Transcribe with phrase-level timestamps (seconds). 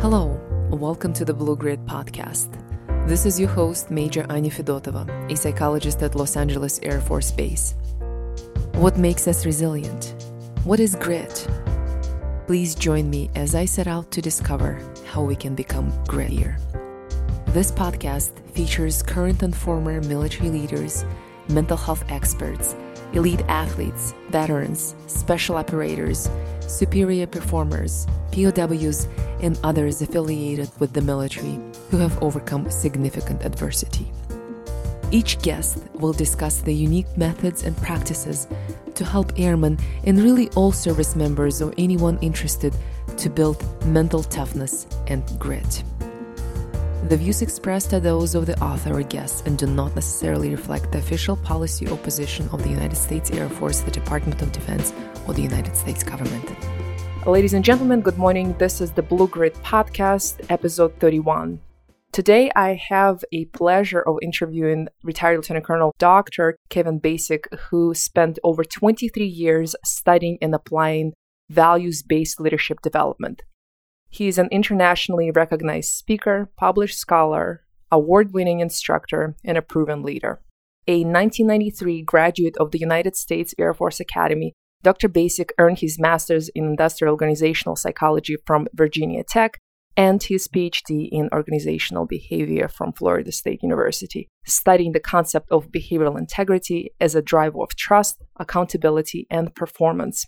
[0.00, 0.40] Hello,
[0.70, 2.52] welcome to the Blue Grit podcast.
[3.08, 7.74] This is your host, Major Anya Fedotova, a psychologist at Los Angeles Air Force Base.
[8.74, 10.14] What makes us resilient?
[10.62, 11.48] What is grit?
[12.46, 16.60] Please join me as I set out to discover how we can become grittier.
[17.46, 21.04] This podcast features current and former military leaders,
[21.48, 22.76] mental health experts,
[23.14, 29.08] elite athletes, veterans, special operators, superior performers, POWs,
[29.40, 31.58] and others affiliated with the military
[31.90, 34.10] who have overcome significant adversity.
[35.10, 38.46] Each guest will discuss the unique methods and practices
[38.94, 42.74] to help airmen and really all service members or anyone interested
[43.16, 45.82] to build mental toughness and grit.
[47.08, 50.92] The views expressed are those of the author or guest and do not necessarily reflect
[50.92, 54.92] the official policy or position of the United States Air Force, the Department of Defense,
[55.26, 56.44] or the United States government.
[57.26, 58.54] Ladies and gentlemen, good morning.
[58.58, 61.60] This is the Blue Grit Podcast, episode 31.
[62.12, 66.56] Today, I have a pleasure of interviewing retired Lieutenant Colonel Dr.
[66.70, 71.12] Kevin Basik, who spent over 23 years studying and applying
[71.50, 73.42] values based leadership development.
[74.08, 80.40] He is an internationally recognized speaker, published scholar, award winning instructor, and a proven leader.
[80.86, 85.08] A 1993 graduate of the United States Air Force Academy, Dr.
[85.08, 89.58] Basik earned his master's in industrial organizational psychology from Virginia Tech
[89.96, 96.16] and his PhD in organizational behavior from Florida State University, studying the concept of behavioral
[96.16, 100.24] integrity as a driver of trust, accountability, and performance.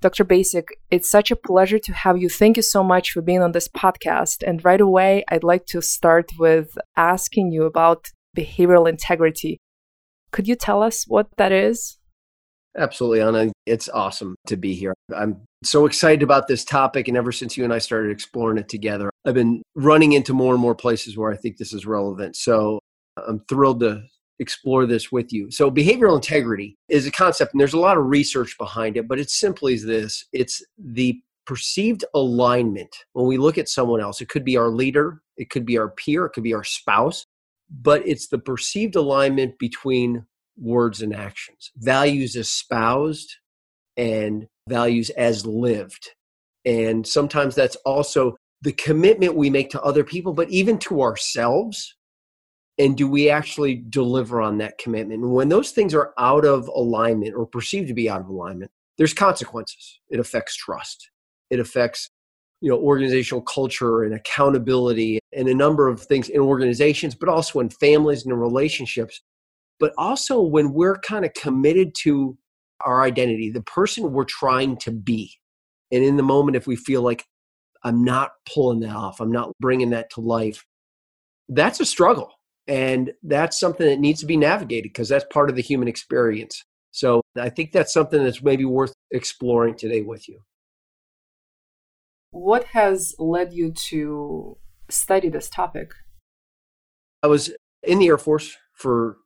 [0.00, 0.24] Dr.
[0.24, 2.28] Basik, it's such a pleasure to have you.
[2.28, 4.42] Thank you so much for being on this podcast.
[4.44, 9.58] And right away, I'd like to start with asking you about behavioral integrity.
[10.32, 11.98] Could you tell us what that is?
[12.76, 13.52] Absolutely, Anna.
[13.66, 14.94] It's awesome to be here.
[15.14, 17.06] I'm so excited about this topic.
[17.08, 20.54] And ever since you and I started exploring it together, I've been running into more
[20.54, 22.36] and more places where I think this is relevant.
[22.36, 22.80] So
[23.26, 24.02] I'm thrilled to
[24.38, 25.50] explore this with you.
[25.50, 29.18] So, behavioral integrity is a concept, and there's a lot of research behind it, but
[29.18, 34.20] it's simply this it's the perceived alignment when we look at someone else.
[34.20, 37.24] It could be our leader, it could be our peer, it could be our spouse,
[37.70, 40.26] but it's the perceived alignment between
[40.56, 43.36] words and actions, values espoused
[43.96, 46.10] and values as lived.
[46.64, 51.96] And sometimes that's also the commitment we make to other people, but even to ourselves.
[52.78, 55.22] And do we actually deliver on that commitment?
[55.22, 58.70] And when those things are out of alignment or perceived to be out of alignment
[58.98, 60.00] there's consequences.
[60.10, 61.10] It affects trust.
[61.50, 62.08] It affects
[62.60, 67.58] you know organizational culture and accountability and a number of things in organizations but also
[67.58, 69.20] in families and in relationships
[69.78, 72.36] but also when we're kind of committed to
[72.84, 75.32] our identity the person we're trying to be
[75.90, 77.24] and in the moment if we feel like
[77.84, 80.64] i'm not pulling that off i'm not bringing that to life
[81.48, 82.32] that's a struggle
[82.68, 86.64] and that's something that needs to be navigated because that's part of the human experience.
[86.90, 90.40] So I think that's something that's maybe worth exploring today with you.
[92.30, 94.56] What has led you to
[94.88, 95.92] study this topic?
[97.22, 97.52] I was
[97.82, 99.18] in the Air Force for,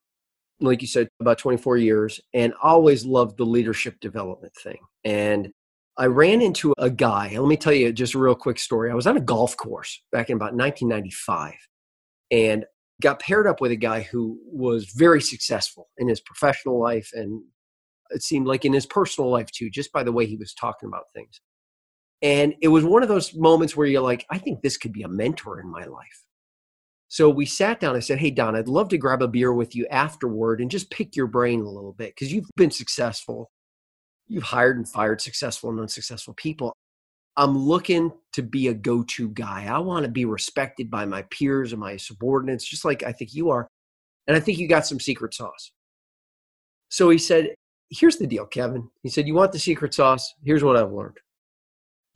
[0.61, 4.79] like you said, about 24 years and always loved the leadership development thing.
[5.05, 5.51] And
[5.99, 7.37] I ran into a guy.
[7.39, 8.91] Let me tell you just a real quick story.
[8.91, 11.55] I was on a golf course back in about 1995.
[12.31, 12.65] And
[13.03, 17.43] got paired up with a guy who was very successful in his professional life and
[18.11, 20.89] it seemed like in his personal life too, just by the way he was talking
[20.89, 21.41] about things.
[22.23, 25.03] And it was one of those moments where you're like, I think this could be
[25.03, 26.25] a mentor in my life.
[27.09, 27.97] So we sat down.
[27.97, 30.91] I said, Hey, Don, I'd love to grab a beer with you afterward and just
[30.91, 33.51] pick your brain a little bit because you've been successful.
[34.29, 36.75] You've hired and fired successful and unsuccessful people.
[37.37, 39.67] I'm looking to be a go to guy.
[39.67, 43.35] I want to be respected by my peers and my subordinates, just like I think
[43.35, 43.69] you are.
[44.27, 45.71] And I think you got some secret sauce.
[46.89, 47.55] So he said,
[47.91, 48.89] Here's the deal, Kevin.
[49.03, 50.35] He said, You want the secret sauce?
[50.45, 51.19] Here's what I've learned.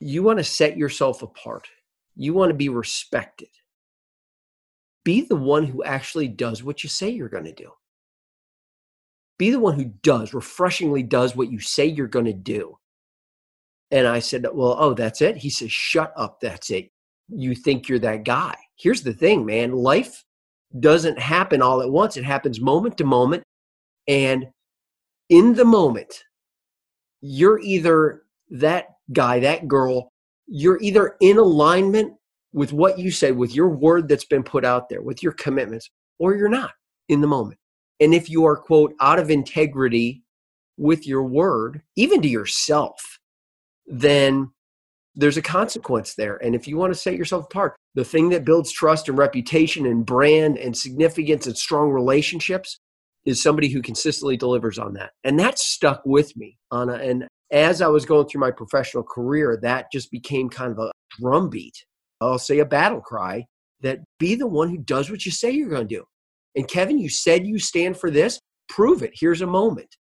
[0.00, 1.68] You want to set yourself apart,
[2.16, 3.48] you want to be respected.
[5.04, 7.70] Be the one who actually does what you say you're going to do.
[9.38, 12.76] Be the one who does, refreshingly does what you say you're going to do.
[13.90, 15.36] And I said, Well, oh, that's it?
[15.36, 16.40] He says, Shut up.
[16.40, 16.90] That's it.
[17.28, 18.56] You think you're that guy.
[18.76, 20.24] Here's the thing, man life
[20.78, 23.42] doesn't happen all at once, it happens moment to moment.
[24.06, 24.46] And
[25.28, 26.24] in the moment,
[27.20, 30.08] you're either that guy, that girl,
[30.46, 32.14] you're either in alignment
[32.52, 35.88] with what you said, with your word that's been put out there, with your commitments,
[36.18, 36.72] or you're not
[37.08, 37.58] in the moment.
[38.00, 40.22] And if you are, quote, out of integrity
[40.76, 43.18] with your word, even to yourself,
[43.86, 44.50] then
[45.14, 46.36] there's a consequence there.
[46.36, 49.86] And if you want to set yourself apart, the thing that builds trust and reputation
[49.86, 52.78] and brand and significance and strong relationships
[53.26, 55.10] is somebody who consistently delivers on that.
[55.24, 56.94] And that stuck with me, Anna.
[56.94, 60.92] And as I was going through my professional career, that just became kind of a
[61.18, 61.84] drumbeat.
[62.20, 63.46] I'll say a battle cry
[63.82, 66.04] that be the one who does what you say you're going to do.
[66.54, 68.38] And Kevin, you said you stand for this,
[68.68, 69.12] prove it.
[69.14, 69.96] Here's a moment.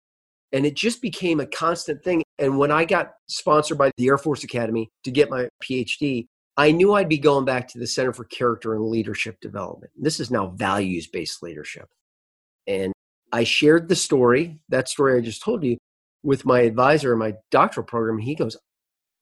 [0.52, 2.22] And it just became a constant thing.
[2.38, 6.26] And when I got sponsored by the Air Force Academy to get my PhD,
[6.56, 9.92] I knew I'd be going back to the Center for Character and Leadership Development.
[9.96, 11.86] This is now values based leadership.
[12.66, 12.92] And
[13.30, 15.76] I shared the story, that story I just told you,
[16.22, 18.16] with my advisor in my doctoral program.
[18.16, 18.56] And he goes,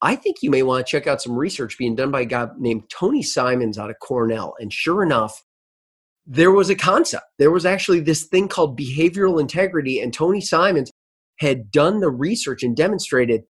[0.02, 2.48] I think you may want to check out some research being done by a guy
[2.58, 4.54] named Tony Simons out of Cornell.
[4.58, 5.43] And sure enough,
[6.26, 7.25] there was a concept.
[7.38, 10.90] There was actually this thing called behavioral integrity, and Tony Simons
[11.38, 13.44] had done the research and demonstrated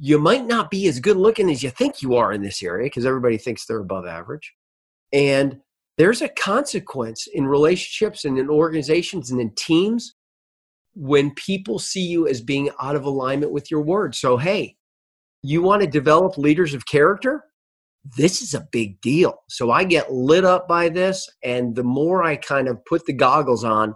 [0.00, 2.86] you might not be as good looking as you think you are in this area
[2.86, 4.52] because everybody thinks they're above average.
[5.12, 5.60] And
[5.96, 10.14] there's a consequence in relationships and in organizations and in teams
[10.94, 14.14] when people see you as being out of alignment with your word.
[14.14, 14.76] So, hey,
[15.46, 17.44] you want to develop leaders of character?
[18.16, 19.34] This is a big deal.
[19.50, 21.28] So I get lit up by this.
[21.42, 23.94] And the more I kind of put the goggles on,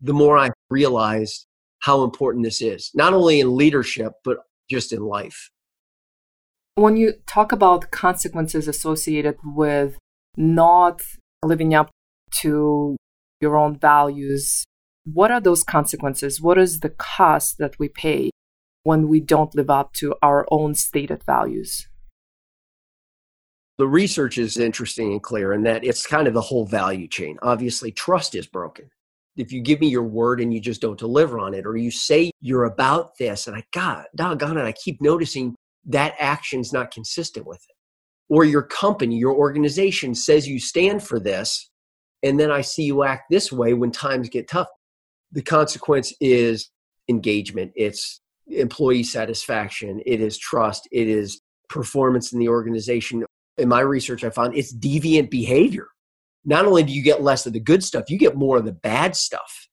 [0.00, 1.46] the more I realized
[1.78, 4.38] how important this is, not only in leadership, but
[4.68, 5.50] just in life.
[6.74, 9.96] When you talk about consequences associated with
[10.36, 11.02] not
[11.44, 11.90] living up
[12.40, 12.96] to
[13.40, 14.64] your own values,
[15.04, 16.40] what are those consequences?
[16.40, 18.30] What is the cost that we pay
[18.82, 21.88] when we don't live up to our own stated values?
[23.78, 27.38] The research is interesting and clear in that it's kind of the whole value chain.
[27.42, 28.90] Obviously, trust is broken
[29.40, 31.90] if you give me your word and you just don't deliver on it, or you
[31.90, 35.54] say you're about this, and I got doggone it, I keep noticing
[35.86, 37.74] that action's not consistent with it.
[38.28, 41.70] Or your company, your organization says you stand for this,
[42.22, 44.68] and then I see you act this way when times get tough.
[45.32, 46.70] The consequence is
[47.08, 53.24] engagement, it's employee satisfaction, it is trust, it is performance in the organization.
[53.58, 55.88] In my research, I found it's deviant behavior
[56.44, 58.72] not only do you get less of the good stuff, you get more of the
[58.72, 59.68] bad stuff.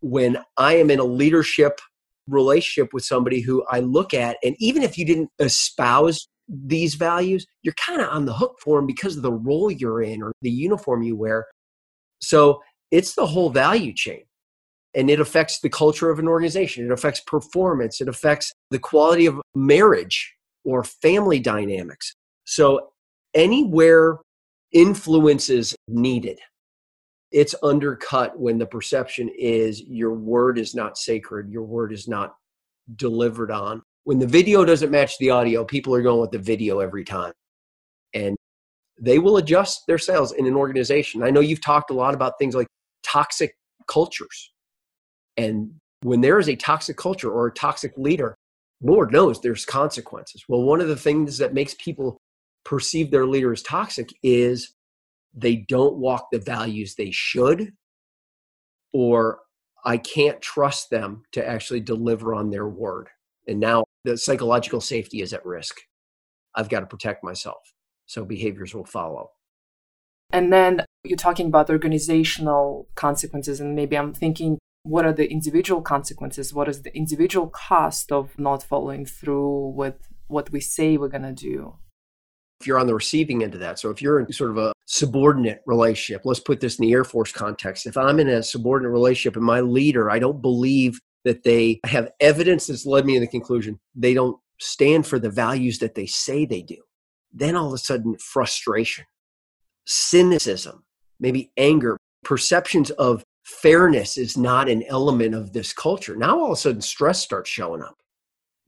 [0.00, 1.80] When I am in a leadership
[2.28, 7.46] relationship with somebody who I look at, and even if you didn't espouse these values,
[7.62, 10.32] you're kind of on the hook for them because of the role you're in or
[10.42, 11.46] the uniform you wear.
[12.20, 12.60] So
[12.90, 14.24] it's the whole value chain.
[14.94, 16.84] And it affects the culture of an organization.
[16.84, 18.00] It affects performance.
[18.00, 20.34] It affects the quality of marriage
[20.64, 22.14] or family dynamics.
[22.44, 22.90] So
[23.34, 24.18] anywhere
[24.72, 26.38] influence is needed.
[27.30, 32.34] It's undercut when the perception is your word is not sacred, your word is not
[32.96, 33.82] delivered on.
[34.04, 37.32] When the video doesn't match the audio, people are going with the video every time.
[38.12, 38.36] And
[39.00, 41.22] they will adjust their sails in an organization.
[41.22, 42.66] I know you've talked a lot about things like
[43.02, 43.54] toxic
[43.88, 44.51] cultures.
[45.36, 48.34] And when there is a toxic culture or a toxic leader,
[48.82, 50.44] Lord knows there's consequences.
[50.48, 52.18] Well, one of the things that makes people
[52.64, 54.74] perceive their leader as toxic is
[55.34, 57.72] they don't walk the values they should,
[58.92, 59.40] or
[59.84, 63.08] I can't trust them to actually deliver on their word.
[63.48, 65.80] And now the psychological safety is at risk.
[66.54, 67.72] I've got to protect myself.
[68.06, 69.30] So behaviors will follow.
[70.32, 75.82] And then you're talking about organizational consequences, and maybe I'm thinking, what are the individual
[75.82, 76.52] consequences?
[76.52, 81.22] What is the individual cost of not following through with what we say we're going
[81.22, 81.76] to do?
[82.62, 83.80] if you're on the receiving end of that.
[83.80, 87.02] So if you're in sort of a subordinate relationship, let's put this in the Air
[87.02, 87.86] Force context.
[87.86, 92.12] If I'm in a subordinate relationship and my leader, I don't believe that they have
[92.20, 96.06] evidence that's led me to the conclusion they don't stand for the values that they
[96.06, 96.76] say they do.
[97.32, 99.06] Then all of a sudden, frustration,
[99.84, 100.84] cynicism,
[101.18, 106.16] maybe anger, perceptions of fairness is not an element of this culture.
[106.16, 107.96] Now all of a sudden, stress starts showing up.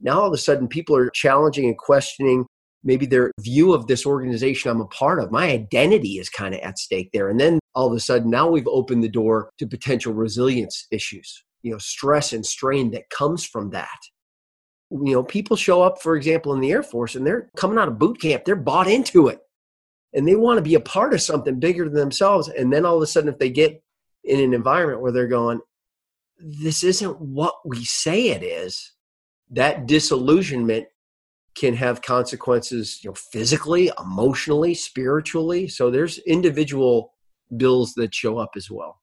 [0.01, 2.47] Now all of a sudden, people are challenging and questioning
[2.83, 5.33] maybe their view of this organization I'm a part of.
[5.33, 7.31] My identity is kind of at stake there.
[7.31, 11.43] And then all of a sudden, now we've opened the door to potential resilience issues,
[11.63, 13.99] you know, stress and strain that comes from that.
[14.91, 17.89] You know, people show up, for example, in the Air Force and they're coming out
[17.89, 19.41] of boot camp, they're bought into it
[20.15, 22.49] and they want to be a part of something bigger than themselves.
[22.49, 23.83] And then all of a sudden, if they get
[24.25, 25.61] in an environment where they're going,
[26.39, 28.93] this isn't what we say it is,
[29.51, 30.87] that disillusionment
[31.55, 35.69] can have consequences you know physically emotionally spiritually.
[35.69, 37.15] So there's individual
[37.57, 39.01] bills that show up as well.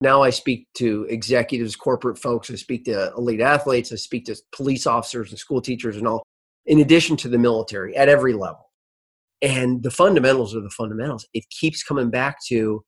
[0.00, 2.50] Now i speak to executives corporate folks.
[2.50, 3.92] I speak to elite athletes.
[3.92, 6.22] I speak to police officers and school teachers and all
[6.66, 8.70] in addition to the military at every level.
[9.40, 11.26] And the fundamentals are the fundamentals.
[11.34, 12.84] It keeps coming back to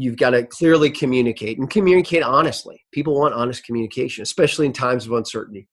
[0.00, 2.82] you've got to clearly communicate and communicate honestly.
[2.92, 5.68] People want honest communication, especially in times of uncertainty.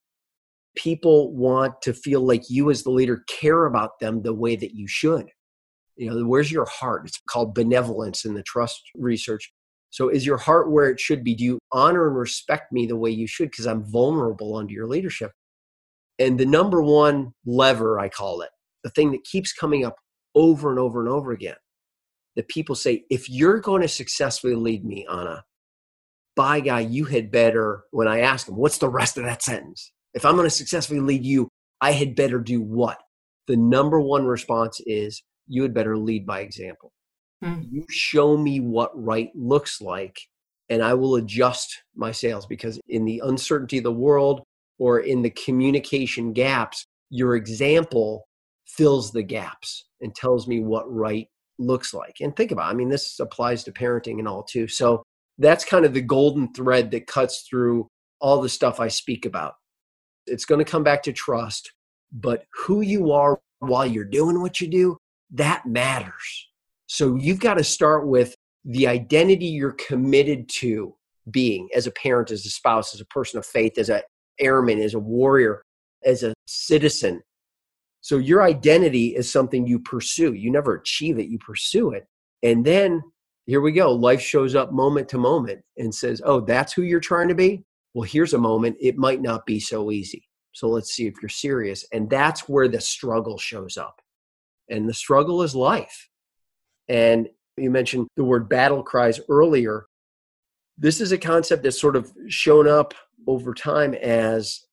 [0.75, 4.75] People want to feel like you, as the leader, care about them the way that
[4.75, 5.27] you should.
[5.95, 7.03] You know, where's your heart?
[7.05, 9.51] It's called benevolence in the trust research.
[9.89, 11.33] So, is your heart where it should be?
[11.33, 13.49] Do you honor and respect me the way you should?
[13.49, 15.31] Because I'm vulnerable under your leadership.
[16.19, 18.49] And the number one lever, I call it,
[18.83, 19.95] the thing that keeps coming up
[20.35, 21.55] over and over and over again,
[22.37, 25.43] that people say, if you're going to successfully lead me, Anna,
[26.35, 29.91] by guy, you had better, when I ask them, what's the rest of that sentence?
[30.13, 31.49] If I'm going to successfully lead you,
[31.81, 32.99] I had better do what?
[33.47, 36.91] The number one response is, you had better lead by example.
[37.43, 37.61] Hmm.
[37.71, 40.19] You show me what right looks like,
[40.69, 44.43] and I will adjust my sails because in the uncertainty of the world
[44.77, 48.27] or in the communication gaps, your example
[48.67, 51.27] fills the gaps and tells me what right
[51.59, 52.17] looks like.
[52.21, 54.67] And think about, it, I mean, this applies to parenting and all too.
[54.67, 55.03] So
[55.37, 57.87] that's kind of the golden thread that cuts through
[58.19, 59.53] all the stuff I speak about.
[60.25, 61.71] It's going to come back to trust,
[62.11, 64.97] but who you are while you're doing what you do,
[65.31, 66.47] that matters.
[66.87, 68.35] So you've got to start with
[68.65, 70.95] the identity you're committed to
[71.29, 74.01] being as a parent, as a spouse, as a person of faith, as an
[74.39, 75.61] airman, as a warrior,
[76.05, 77.21] as a citizen.
[78.01, 80.33] So your identity is something you pursue.
[80.33, 82.07] You never achieve it, you pursue it.
[82.43, 83.01] And then
[83.45, 83.91] here we go.
[83.91, 87.63] Life shows up moment to moment and says, Oh, that's who you're trying to be?
[87.93, 88.77] Well, here's a moment.
[88.79, 90.27] It might not be so easy.
[90.51, 91.85] So let's see if you're serious.
[91.93, 94.01] And that's where the struggle shows up.
[94.69, 96.09] And the struggle is life.
[96.89, 99.87] And you mentioned the word battle cries earlier.
[100.77, 102.93] This is a concept that's sort of shown up
[103.27, 104.66] over time as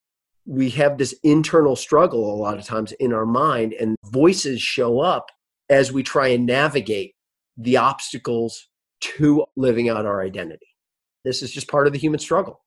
[0.47, 5.01] we have this internal struggle a lot of times in our mind, and voices show
[5.01, 5.31] up
[5.71, 7.15] as we try and navigate
[7.57, 8.69] the obstacles
[9.01, 10.67] to living out our identity.
[11.25, 12.61] This is just part of the human struggle.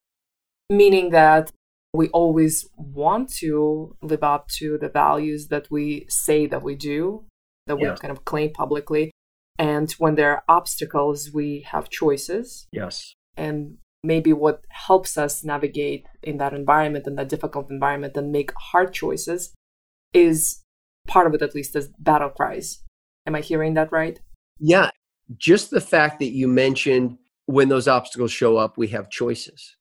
[0.69, 1.51] Meaning that
[1.93, 7.25] we always want to live up to the values that we say that we do,
[7.67, 9.12] that we kind of claim publicly.
[9.60, 12.67] And when there are obstacles, we have choices.
[12.72, 13.13] Yes.
[13.36, 18.51] And maybe what helps us navigate in that environment, in that difficult environment, and make
[18.53, 19.53] hard choices
[20.13, 20.63] is
[21.07, 22.83] part of it, at least, as battle cries.
[23.25, 24.19] Am I hearing that right?
[24.59, 24.89] Yeah.
[25.37, 29.75] Just the fact that you mentioned when those obstacles show up, we have choices.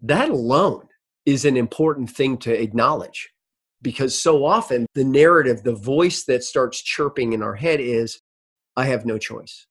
[0.00, 0.86] That alone
[1.24, 3.30] is an important thing to acknowledge
[3.82, 8.20] because so often the narrative, the voice that starts chirping in our head is,
[8.76, 9.66] I have no choice.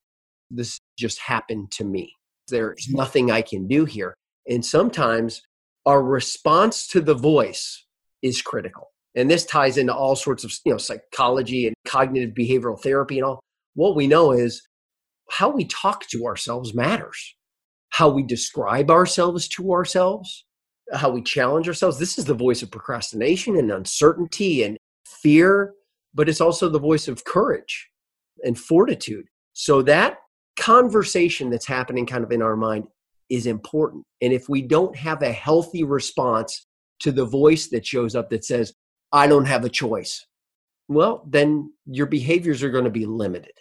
[0.49, 2.13] This just happened to me.
[2.47, 4.13] There's nothing I can do here.
[4.47, 5.41] And sometimes
[5.85, 7.85] our response to the voice
[8.21, 8.91] is critical.
[9.15, 13.25] And this ties into all sorts of you know psychology and cognitive behavioral therapy and
[13.25, 13.39] all.
[13.75, 14.61] What we know is
[15.29, 17.35] how we talk to ourselves matters.
[17.89, 20.45] How we describe ourselves to ourselves,
[20.93, 21.97] how we challenge ourselves.
[21.97, 25.73] This is the voice of procrastination and uncertainty and fear,
[26.13, 27.89] but it's also the voice of courage
[28.43, 29.25] and fortitude.
[29.53, 30.17] So that
[30.57, 32.87] conversation that's happening kind of in our mind
[33.29, 34.03] is important.
[34.21, 36.65] And if we don't have a healthy response
[36.99, 38.73] to the voice that shows up that says,
[39.11, 40.25] I don't have a choice,
[40.87, 43.53] well, then your behaviors are going to be limited.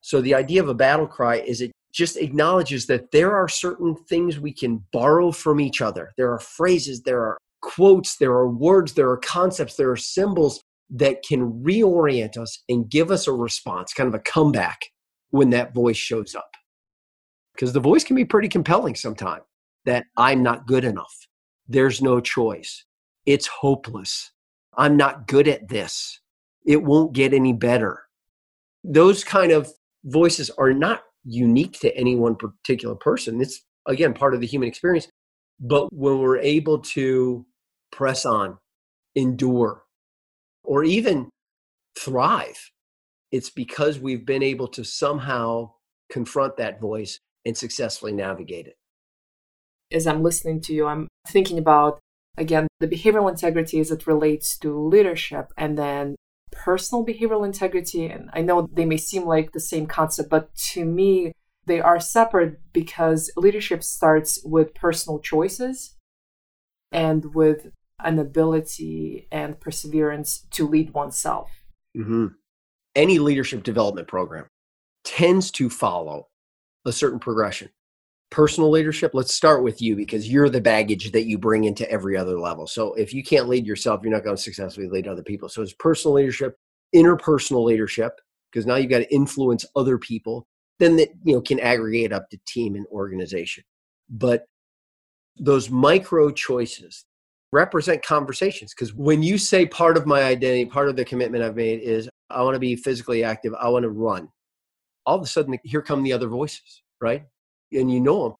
[0.00, 3.94] So the idea of a battle cry is it just acknowledges that there are certain
[3.94, 6.10] things we can borrow from each other.
[6.16, 10.62] There are phrases, there are quotes, there are words, there are concepts, there are symbols
[10.90, 14.80] that can reorient us and give us a response, kind of a comeback
[15.32, 16.50] when that voice shows up.
[17.54, 19.42] Because the voice can be pretty compelling sometimes
[19.84, 21.26] that I'm not good enough.
[21.68, 22.84] There's no choice.
[23.26, 24.30] It's hopeless.
[24.76, 26.20] I'm not good at this.
[26.64, 28.02] It won't get any better.
[28.84, 29.70] Those kind of
[30.04, 33.40] voices are not unique to any one particular person.
[33.40, 35.08] It's, again, part of the human experience.
[35.60, 37.46] But when we're able to
[37.90, 38.58] press on,
[39.14, 39.84] endure,
[40.64, 41.28] or even
[41.98, 42.70] thrive,
[43.32, 45.72] it's because we've been able to somehow
[46.10, 48.76] confront that voice and successfully navigate it.
[49.90, 51.98] As I'm listening to you, I'm thinking about,
[52.36, 56.16] again, the behavioral integrity as it relates to leadership and then
[56.50, 58.06] personal behavioral integrity.
[58.06, 61.32] And I know they may seem like the same concept, but to me,
[61.64, 65.96] they are separate because leadership starts with personal choices
[66.90, 71.50] and with an ability and perseverance to lead oneself.
[71.96, 72.26] Mm-hmm.
[72.94, 74.46] Any leadership development program
[75.04, 76.28] tends to follow
[76.84, 77.70] a certain progression.
[78.30, 82.16] personal leadership, let's start with you because you're the baggage that you bring into every
[82.16, 82.66] other level.
[82.66, 85.50] So if you can't lead yourself, you're not going to successfully lead other people.
[85.50, 86.56] So it's personal leadership,
[86.94, 88.18] interpersonal leadership,
[88.50, 90.46] because now you've got to influence other people.
[90.78, 93.62] Then that you know can aggregate up to team and organization.
[94.10, 94.46] But
[95.38, 97.04] those micro choices
[97.52, 101.54] represent conversations because when you say part of my identity, part of the commitment I've
[101.54, 104.28] made is I want to be physically active, I want to run.
[105.06, 107.24] All of a sudden, here come the other voices, right?
[107.72, 108.34] And you know them.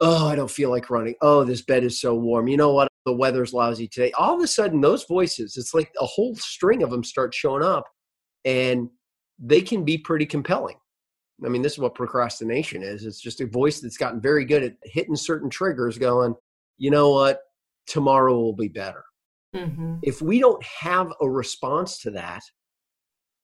[0.00, 1.14] Oh, I don't feel like running.
[1.22, 2.48] Oh, this bed is so warm.
[2.48, 2.88] You know what?
[3.06, 4.12] The weather's lousy today.
[4.12, 7.62] All of a sudden, those voices, it's like a whole string of them start showing
[7.62, 7.84] up
[8.44, 8.88] and
[9.38, 10.76] they can be pretty compelling.
[11.44, 13.04] I mean, this is what procrastination is.
[13.04, 16.34] It's just a voice that's gotten very good at hitting certain triggers, going,
[16.78, 17.40] you know what?
[17.86, 19.04] Tomorrow will be better.
[19.54, 19.96] Mm-hmm.
[20.02, 22.42] If we don't have a response to that,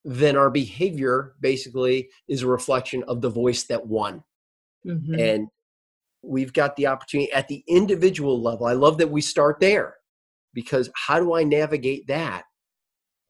[0.05, 4.23] then our behavior basically is a reflection of the voice that won.
[4.87, 5.19] Mm-hmm.
[5.19, 5.49] And
[6.23, 8.67] we've got the opportunity at the individual level.
[8.67, 9.97] I love that we start there
[10.55, 12.45] because how do I navigate that?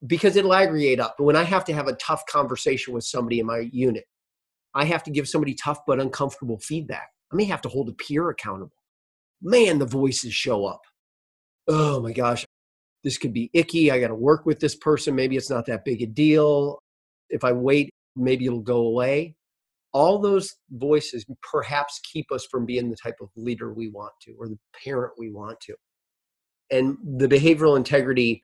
[0.05, 1.15] Because it'll aggregate up.
[1.19, 4.05] When I have to have a tough conversation with somebody in my unit,
[4.73, 7.09] I have to give somebody tough but uncomfortable feedback.
[7.31, 8.71] I may have to hold a peer accountable.
[9.41, 10.81] Man, the voices show up.
[11.67, 12.45] Oh my gosh,
[13.03, 13.91] this could be icky.
[13.91, 15.15] I got to work with this person.
[15.15, 16.79] Maybe it's not that big a deal.
[17.29, 19.35] If I wait, maybe it'll go away.
[19.91, 24.35] All those voices perhaps keep us from being the type of leader we want to
[24.39, 25.75] or the parent we want to.
[26.71, 28.43] And the behavioral integrity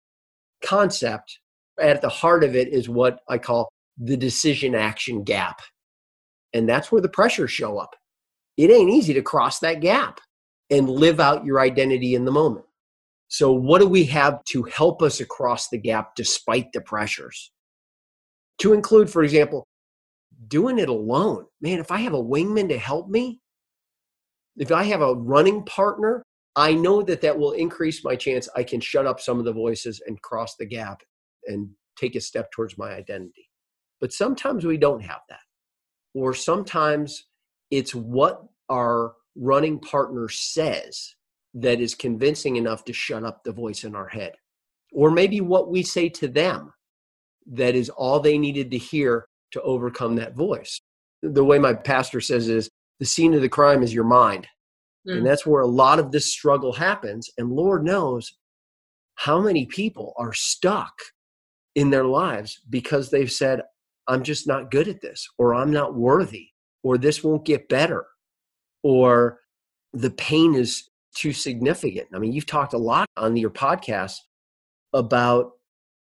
[0.63, 1.39] concept
[1.79, 5.61] at the heart of it is what I call the decision action gap.
[6.53, 7.95] And that's where the pressures show up.
[8.57, 10.19] It ain't easy to cross that gap
[10.71, 12.65] and live out your identity in the moment.
[13.35, 17.51] So, what do we have to help us across the gap despite the pressures?
[18.59, 19.67] To include, for example,
[20.47, 21.43] doing it alone.
[21.59, 23.41] Man, if I have a wingman to help me,
[24.55, 26.23] if I have a running partner,
[26.55, 29.51] I know that that will increase my chance I can shut up some of the
[29.51, 31.01] voices and cross the gap
[31.45, 33.49] and take a step towards my identity.
[33.99, 35.43] But sometimes we don't have that.
[36.13, 37.25] Or sometimes
[37.69, 41.15] it's what our running partner says
[41.55, 44.33] that is convincing enough to shut up the voice in our head.
[44.93, 46.73] Or maybe what we say to them
[47.47, 50.79] that is all they needed to hear to overcome that voice.
[51.21, 54.47] The way my pastor says is the scene of the crime is your mind.
[55.07, 55.17] Mm.
[55.17, 57.29] And that's where a lot of this struggle happens.
[57.37, 58.35] And Lord knows
[59.15, 60.93] how many people are stuck
[61.75, 63.61] in their lives because they've said,
[64.07, 66.49] I'm just not good at this, or I'm not worthy,
[66.83, 68.05] or this won't get better,
[68.83, 69.39] or
[69.93, 72.07] the pain is too significant.
[72.13, 74.17] I mean, you've talked a lot on your podcast
[74.93, 75.51] about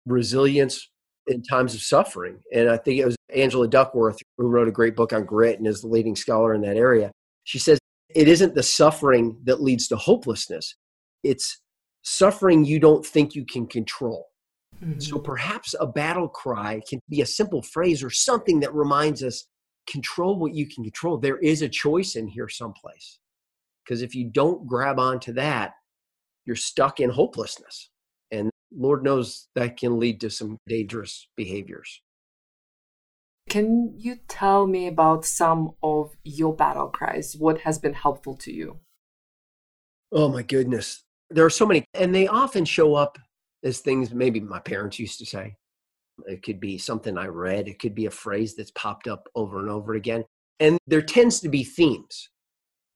[0.05, 0.89] resilience
[1.27, 2.39] in times of suffering.
[2.53, 5.67] And I think it was Angela Duckworth who wrote a great book on grit and
[5.67, 7.11] is the leading scholar in that area.
[7.43, 7.79] She says
[8.13, 10.75] it isn't the suffering that leads to hopelessness,
[11.23, 11.61] it's
[12.03, 14.27] suffering you don't think you can control.
[14.83, 14.99] Mm-hmm.
[14.99, 19.47] So perhaps a battle cry can be a simple phrase or something that reminds us
[19.87, 21.17] control what you can control.
[21.17, 23.19] There is a choice in here someplace.
[23.85, 25.73] Because if you don't grab onto that,
[26.45, 27.89] you're stuck in hopelessness.
[28.31, 32.01] And Lord knows that can lead to some dangerous behaviors.
[33.47, 37.35] Can you tell me about some of your battle cries?
[37.37, 38.79] What has been helpful to you?
[40.11, 41.03] Oh my goodness.
[41.29, 43.17] There are so many, and they often show up
[43.63, 45.55] as things maybe my parents used to say.
[46.27, 49.59] It could be something I read, it could be a phrase that's popped up over
[49.59, 50.23] and over again.
[50.59, 52.29] And there tends to be themes.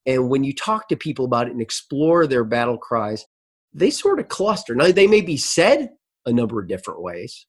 [0.10, 3.28] And when you talk to people about it and explore their battle cries,
[3.72, 4.74] they sort of cluster.
[4.74, 5.90] Now, they may be said
[6.26, 7.46] a number of different ways.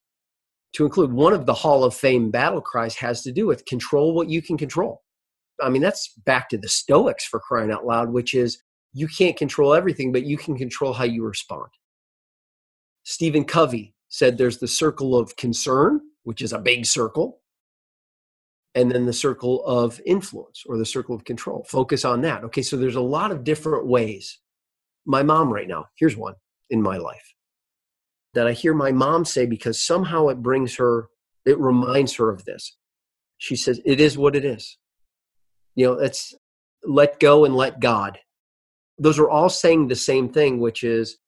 [0.75, 4.14] To include one of the Hall of Fame battle cries has to do with control
[4.14, 5.01] what you can control.
[5.62, 9.38] I mean, that's back to the Stoics for crying out loud, which is you can't
[9.38, 11.70] control everything, but you can control how you respond.
[13.05, 17.39] Stephen Covey said there's the circle of concern, which is a big circle,
[18.74, 21.64] and then the circle of influence or the circle of control.
[21.68, 22.44] Focus on that.
[22.44, 24.38] Okay, so there's a lot of different ways.
[25.06, 26.35] My mom, right now, here's one
[26.68, 27.35] in my life
[28.35, 31.09] that I hear my mom say because somehow it brings her,
[31.44, 32.76] it reminds her of this.
[33.38, 34.78] She says, It is what it is.
[35.74, 36.35] You know, it's
[36.85, 38.18] let go and let God.
[38.98, 41.18] Those are all saying the same thing, which is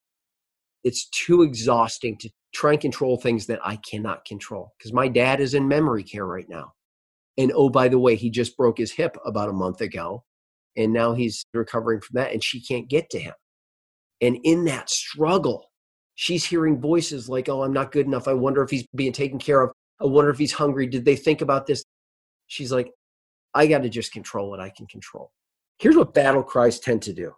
[0.85, 4.73] it's too exhausting to try and control things that I cannot control.
[4.79, 6.73] Because my dad is in memory care right now
[7.39, 10.25] and oh, by the way, he just broke his hip about a month ago.
[10.77, 13.35] And now he's recovering from that, and she can't get to him.
[14.21, 15.71] And in that struggle,
[16.15, 18.29] she's hearing voices like, oh, I'm not good enough.
[18.29, 19.73] I wonder if he's being taken care of.
[20.01, 20.87] I wonder if he's hungry.
[20.87, 21.85] Did they think about this?
[22.47, 22.91] She's like,
[23.55, 25.31] I got to just control what I can control.
[25.79, 27.33] Here's what battle cries tend to do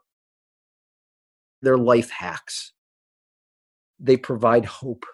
[1.63, 2.73] they're life hacks,
[3.99, 5.05] they provide hope,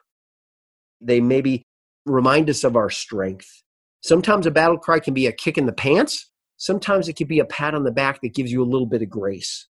[1.00, 1.62] they maybe
[2.06, 3.62] remind us of our strength.
[4.02, 6.30] Sometimes a battle cry can be a kick in the pants.
[6.56, 9.02] Sometimes it can be a pat on the back that gives you a little bit
[9.02, 9.66] of grace.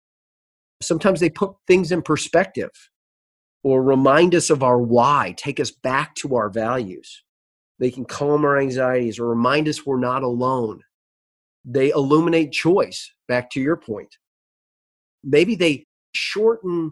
[0.82, 2.72] Sometimes they put things in perspective
[3.64, 7.24] or remind us of our why, take us back to our values.
[7.80, 10.82] They can calm our anxieties or remind us we're not alone.
[11.66, 14.18] They illuminate choice, back to your point.
[15.24, 16.92] Maybe they shorten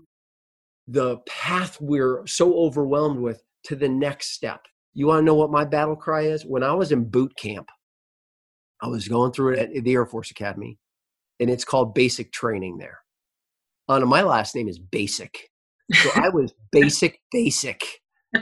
[0.87, 4.65] the path we're so overwhelmed with to the next step.
[4.93, 6.45] You want to know what my battle cry is?
[6.45, 7.67] When I was in boot camp,
[8.81, 10.77] I was going through it at the Air Force Academy,
[11.39, 12.99] and it's called basic training there.
[13.89, 15.35] Uh, my last name is Basik.
[15.91, 17.81] So I was basic, basic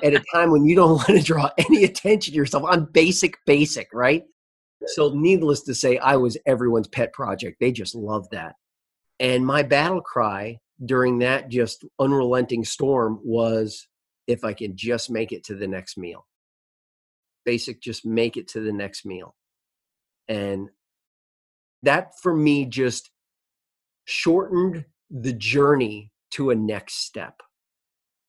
[0.03, 2.63] at a time when you don't want to draw any attention to yourself.
[2.67, 4.23] I'm basic, basic, right?
[4.87, 7.57] So, needless to say, I was everyone's pet project.
[7.59, 8.55] They just loved that.
[9.19, 13.87] And my battle cry during that just unrelenting storm was
[14.25, 16.25] if I can just make it to the next meal.
[17.45, 19.35] Basic, just make it to the next meal.
[20.27, 20.69] And
[21.83, 23.11] that for me just
[24.05, 27.41] shortened the journey to a next step.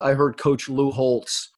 [0.01, 1.51] I heard Coach Lou Holtz,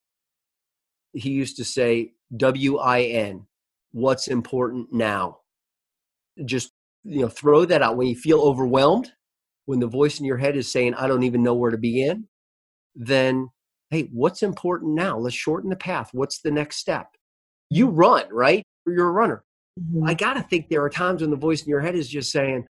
[1.13, 3.47] he used to say, W I N,
[3.93, 5.39] what's important now.
[6.45, 6.73] Just,
[7.05, 9.13] you know, throw that out when you feel overwhelmed,
[9.67, 12.27] when the voice in your head is saying, I don't even know where to begin,
[12.97, 13.51] then,
[13.91, 15.17] hey, what's important now?
[15.17, 16.11] Let's shorten the path.
[16.13, 17.07] What's the next step?
[17.71, 18.63] You run, right?
[18.87, 19.45] You're a runner.
[19.81, 20.05] Mm-hmm.
[20.07, 22.31] I got to think there are times when the voice in your head is just
[22.31, 22.67] saying,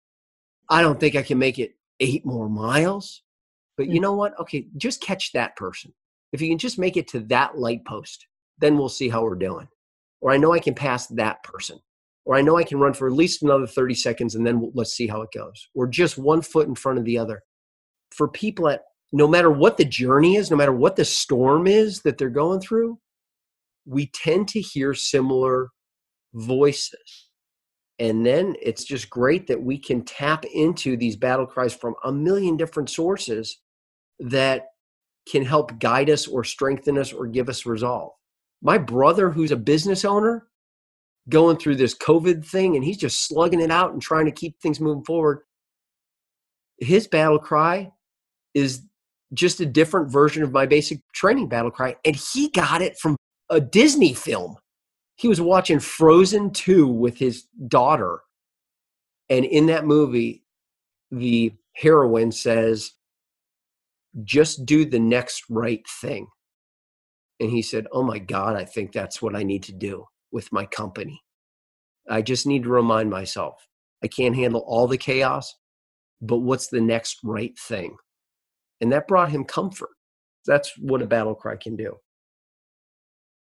[0.68, 3.22] I don't think I can make it eight more miles.
[3.76, 4.02] But you mm.
[4.02, 4.38] know what?
[4.40, 5.92] Okay, just catch that person.
[6.33, 8.26] If you can just make it to that light post,
[8.59, 9.68] then we'll see how we're doing.
[10.20, 11.78] Or I know I can pass that person.
[12.24, 14.94] Or I know I can run for at least another 30 seconds and then let's
[14.94, 15.68] see how it goes.
[15.74, 17.42] Or just one foot in front of the other.
[18.12, 22.00] For people at no matter what the journey is, no matter what the storm is
[22.02, 22.98] that they're going through,
[23.87, 25.68] we tend to hear similar
[26.33, 27.29] voices.
[27.99, 32.11] And then it's just great that we can tap into these battle cries from a
[32.11, 33.61] million different sources
[34.18, 34.66] that
[35.31, 38.12] can help guide us or strengthen us or give us resolve.
[38.62, 40.49] My brother, who's a business owner,
[41.29, 44.61] going through this COVID thing and he's just slugging it out and trying to keep
[44.61, 45.40] things moving forward.
[46.79, 47.92] His battle cry
[48.53, 48.83] is
[49.33, 51.97] just a different version of my basic training battle cry.
[52.05, 53.16] And he got it from
[53.50, 54.57] a Disney film.
[55.16, 58.20] He was watching Frozen 2 with his daughter.
[59.30, 60.44] And in that movie,
[61.11, 62.92] the heroine says,
[64.22, 66.28] just do the next right thing.
[67.40, 70.52] And he said, Oh my God, I think that's what I need to do with
[70.52, 71.20] my company.
[72.09, 73.66] I just need to remind myself
[74.02, 75.54] I can't handle all the chaos,
[76.20, 77.96] but what's the next right thing?
[78.80, 79.90] And that brought him comfort.
[80.46, 81.96] That's what a battle cry can do.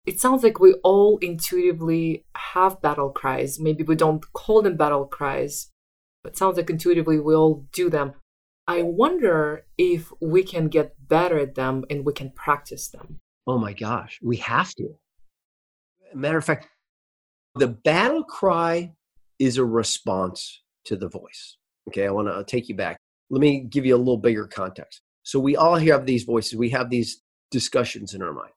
[0.06, 3.60] It sounds like we all intuitively have battle cries.
[3.60, 5.72] Maybe we don't call them battle cries,
[6.24, 8.14] but sounds like intuitively we all do them.
[8.68, 13.20] I wonder if we can get better at them and we can practice them.
[13.48, 14.96] Oh my gosh, we have to.
[16.14, 16.68] Matter of fact,
[17.56, 18.94] the battle cry
[19.40, 21.58] is a response to the voice.
[21.90, 22.98] Okay, I want to take you back.
[23.30, 25.02] Let me give you a little bigger context.
[25.24, 28.52] So, we all have these voices, we have these discussions in our mind.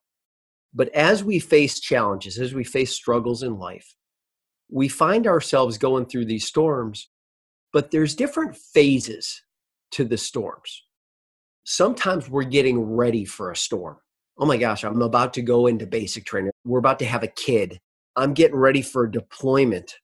[0.73, 3.95] But as we face challenges, as we face struggles in life,
[4.69, 7.09] we find ourselves going through these storms,
[7.71, 9.41] but there's different phases
[9.91, 10.83] to the storms.
[11.63, 13.97] Sometimes we're getting ready for a storm.
[14.37, 16.51] Oh my gosh, I'm about to go into basic training.
[16.65, 17.79] We're about to have a kid.
[18.15, 19.95] I'm getting ready for deployment.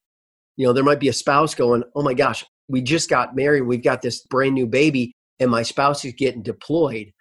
[0.56, 3.62] You know, there might be a spouse going, Oh my gosh, we just got married.
[3.62, 7.12] We've got this brand new baby, and my spouse is getting deployed.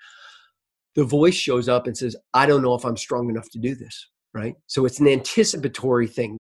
[0.94, 3.74] The voice shows up and says, I don't know if I'm strong enough to do
[3.74, 4.09] this.
[4.35, 4.55] Right.
[4.66, 6.38] So it's an anticipatory thing.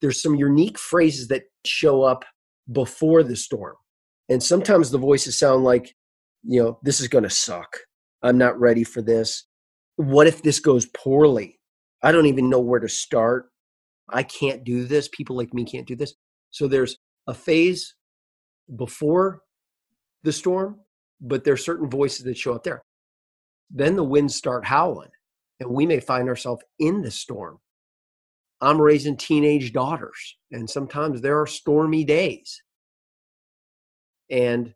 [0.00, 2.24] There's some unique phrases that show up
[2.70, 3.74] before the storm.
[4.28, 5.94] And sometimes the voices sound like,
[6.44, 7.78] you know, this is going to suck.
[8.22, 9.44] I'm not ready for this.
[9.96, 11.58] What if this goes poorly?
[12.02, 13.46] I don't even know where to start.
[14.08, 15.08] I can't do this.
[15.12, 16.14] People like me can't do this.
[16.50, 17.94] So there's a phase
[18.76, 19.40] before
[20.22, 20.80] the storm,
[21.20, 22.82] but there's certain voices that show up there.
[23.72, 25.10] Then the winds start howling,
[25.60, 27.58] and we may find ourselves in the storm.
[28.60, 32.62] I'm raising teenage daughters, and sometimes there are stormy days.
[34.30, 34.74] And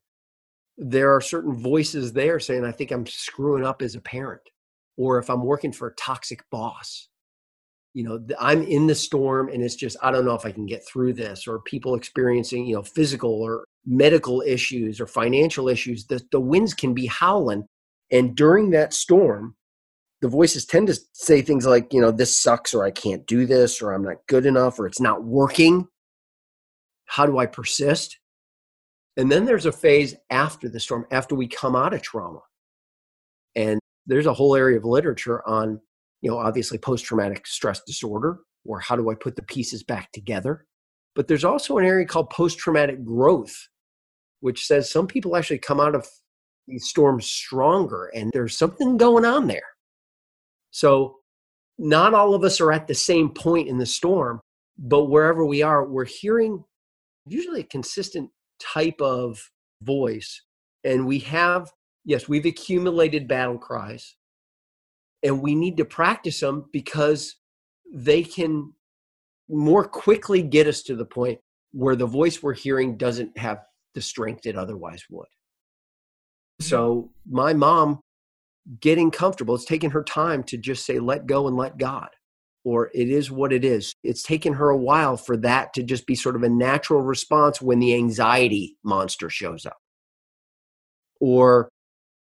[0.79, 4.43] there are certain voices there saying, I think I'm screwing up as a parent.
[4.97, 7.09] Or if I'm working for a toxic boss,
[7.95, 10.67] you know, I'm in the storm and it's just, I don't know if I can
[10.67, 11.47] get through this.
[11.47, 16.75] Or people experiencing, you know, physical or medical issues or financial issues, the, the winds
[16.75, 17.67] can be howling.
[18.11, 19.57] And during that storm,
[20.23, 23.47] the voices tend to say things like, you know, this sucks, or I can't do
[23.47, 25.89] this, or I'm not good enough, or it's not working.
[27.07, 28.19] How do I persist?
[29.17, 32.41] And then there's a phase after the storm, after we come out of trauma.
[33.55, 35.81] And there's a whole area of literature on,
[36.23, 40.13] you know, obviously post traumatic stress disorder, or how do I put the pieces back
[40.13, 40.67] together?
[41.15, 43.57] But there's also an area called post traumatic growth,
[44.41, 46.07] which says some people actually come out of
[46.67, 49.63] these storms stronger, and there's something going on there.
[50.71, 51.17] So,
[51.79, 54.41] not all of us are at the same point in the storm,
[54.79, 56.65] but wherever we are, we're hearing
[57.27, 59.51] usually a consistent type of
[59.83, 60.43] voice.
[60.85, 61.71] And we have,
[62.05, 64.17] yes, we've accumulated battle cries,
[65.23, 67.37] and we need to practice them because
[67.93, 68.73] they can
[69.49, 71.39] more quickly get us to the point
[71.73, 73.59] where the voice we're hearing doesn't have
[73.95, 75.27] the strength it otherwise would.
[76.61, 76.69] Mm-hmm.
[76.69, 78.01] So my mom
[78.81, 82.09] getting comfortable, it's taken her time to just say, let go and let God,
[82.65, 83.93] or it is what it is.
[84.03, 87.61] It's taken her a while for that to just be sort of a natural response
[87.61, 89.79] when the anxiety monster shows up.
[91.21, 91.69] Or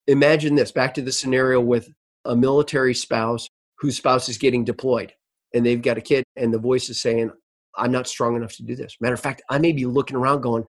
[0.06, 1.88] imagine this back to the scenario with
[2.24, 5.12] a military spouse whose spouse is getting deployed
[5.54, 7.30] and they've got a kid and the voice is saying,
[7.76, 8.96] I'm not strong enough to do this.
[9.00, 10.64] Matter of fact, I may be looking around going,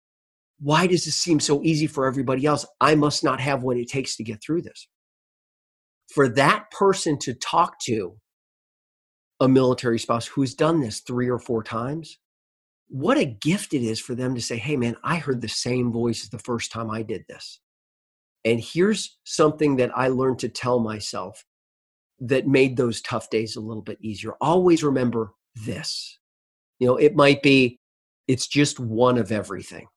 [0.59, 2.65] why does this seem so easy for everybody else?
[2.79, 4.87] I must not have what it takes to get through this.
[6.13, 8.15] For that person to talk to
[9.39, 12.19] a military spouse who's done this three or four times,
[12.87, 15.91] what a gift it is for them to say, Hey, man, I heard the same
[15.91, 17.59] voice the first time I did this.
[18.45, 21.43] And here's something that I learned to tell myself
[22.19, 24.33] that made those tough days a little bit easier.
[24.39, 25.33] Always remember
[25.65, 26.19] this.
[26.79, 27.79] You know, it might be,
[28.27, 29.87] it's just one of everything.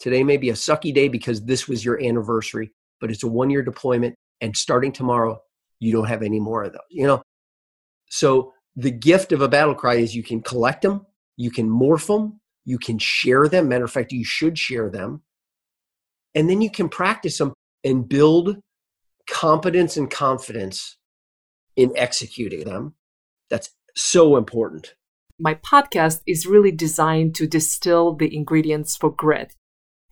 [0.00, 3.50] Today may be a sucky day because this was your anniversary, but it's a one
[3.50, 4.14] year deployment.
[4.40, 5.40] And starting tomorrow,
[5.78, 6.80] you don't have any more of those.
[6.90, 7.22] You know,
[8.08, 12.06] so the gift of a battle cry is you can collect them, you can morph
[12.06, 13.68] them, you can share them.
[13.68, 15.22] Matter of fact, you should share them.
[16.34, 17.52] And then you can practice them
[17.84, 18.56] and build
[19.28, 20.96] competence and confidence
[21.76, 22.94] in executing them.
[23.50, 24.94] That's so important.
[25.38, 29.54] My podcast is really designed to distill the ingredients for grit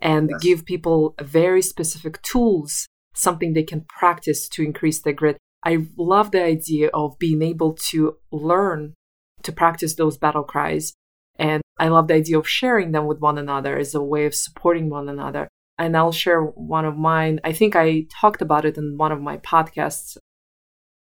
[0.00, 0.42] and yes.
[0.42, 5.38] give people very specific tools, something they can practice to increase their grit.
[5.64, 8.94] I love the idea of being able to learn
[9.42, 10.92] to practice those battle cries.
[11.36, 14.34] And I love the idea of sharing them with one another as a way of
[14.34, 15.48] supporting one another.
[15.78, 17.40] And I'll share one of mine.
[17.44, 20.16] I think I talked about it in one of my podcasts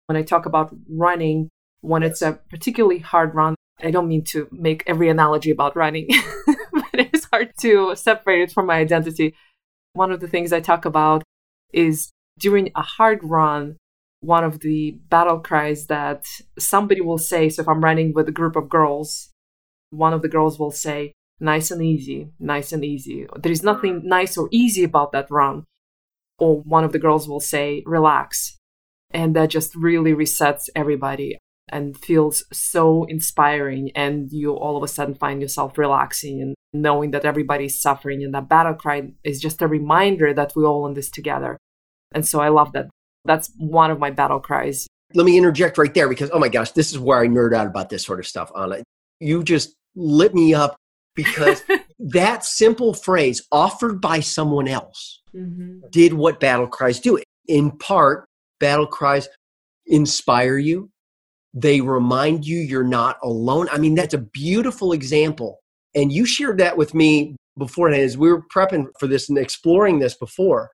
[0.10, 1.50] when I talk about running,
[1.82, 6.08] when it's a particularly hard run, I don't mean to make every analogy about running,
[7.00, 9.36] but it's hard to separate it from my identity.
[9.94, 11.24] One of the things I talk about
[11.74, 13.78] is during a hard run,
[14.22, 16.26] one of the battle cries that
[16.58, 17.50] somebody will say.
[17.50, 19.30] So if I'm running with a group of girls,
[19.92, 23.28] one of the girls will say, nice and easy, nice and easy.
[23.38, 24.04] There is nothing mm.
[24.04, 25.64] nice or easy about that run.
[26.38, 28.58] Or one of the girls will say, relax,
[29.12, 33.92] and that just really resets everybody and feels so inspiring.
[33.94, 38.24] And you all of a sudden find yourself relaxing and knowing that everybody's suffering.
[38.24, 41.58] And that battle cry is just a reminder that we're all in this together.
[42.14, 42.90] And so I love that.
[43.26, 44.88] That's one of my battle cries.
[45.14, 47.68] Let me interject right there because, oh my gosh, this is where I nerd out
[47.68, 48.84] about this sort of stuff, Anna.
[49.20, 50.76] You just lit me up
[51.16, 51.64] because
[52.00, 55.80] that simple phrase offered by someone else mm-hmm.
[55.92, 57.20] did what battle cries do.
[57.48, 58.26] In part,
[58.60, 59.28] battle cries
[59.88, 60.90] inspire you.
[61.54, 63.68] They remind you you're not alone.
[63.72, 65.60] I mean, that's a beautiful example.
[65.96, 70.00] And you shared that with me beforehand as we were prepping for this and exploring
[70.00, 70.72] this before.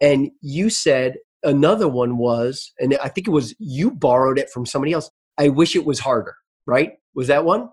[0.00, 4.66] And you said another one was, and I think it was you borrowed it from
[4.66, 5.10] somebody else.
[5.38, 6.34] I wish it was harder,
[6.66, 6.94] right?
[7.14, 7.70] Was that one?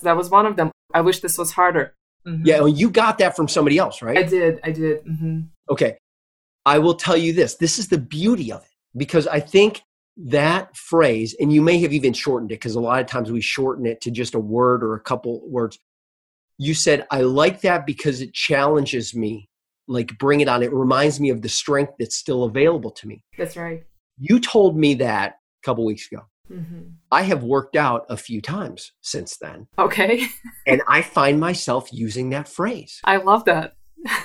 [0.00, 0.70] That was one of them.
[0.94, 1.94] I wish this was harder.
[2.26, 2.46] Mm-hmm.
[2.46, 4.18] Yeah, well, you got that from somebody else, right?
[4.18, 4.60] I did.
[4.62, 5.04] I did.
[5.04, 5.40] Mm-hmm.
[5.70, 5.96] Okay.
[6.66, 9.82] I will tell you this this is the beauty of it because I think
[10.16, 13.40] that phrase, and you may have even shortened it because a lot of times we
[13.40, 15.78] shorten it to just a word or a couple words.
[16.60, 19.48] You said, I like that because it challenges me.
[19.88, 20.62] Like, bring it on.
[20.62, 23.24] It reminds me of the strength that's still available to me.
[23.36, 23.84] That's right.
[24.18, 26.22] You told me that a couple weeks ago.
[26.50, 26.90] Mm-hmm.
[27.10, 29.66] I have worked out a few times since then.
[29.78, 30.26] Okay.
[30.66, 33.00] and I find myself using that phrase.
[33.04, 33.74] I love that.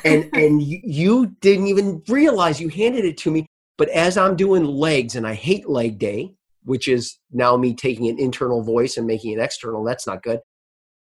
[0.04, 3.46] and and you, you, didn't even realize you handed it to me
[3.78, 8.08] but as I'm doing legs, and I hate leg day, which is now me taking
[8.08, 10.40] an internal voice and making it external, that's not good.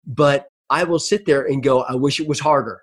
[0.07, 2.83] But I will sit there and go, I wish it was harder.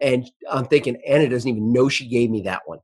[0.00, 2.78] And I'm thinking, Anna doesn't even know she gave me that one.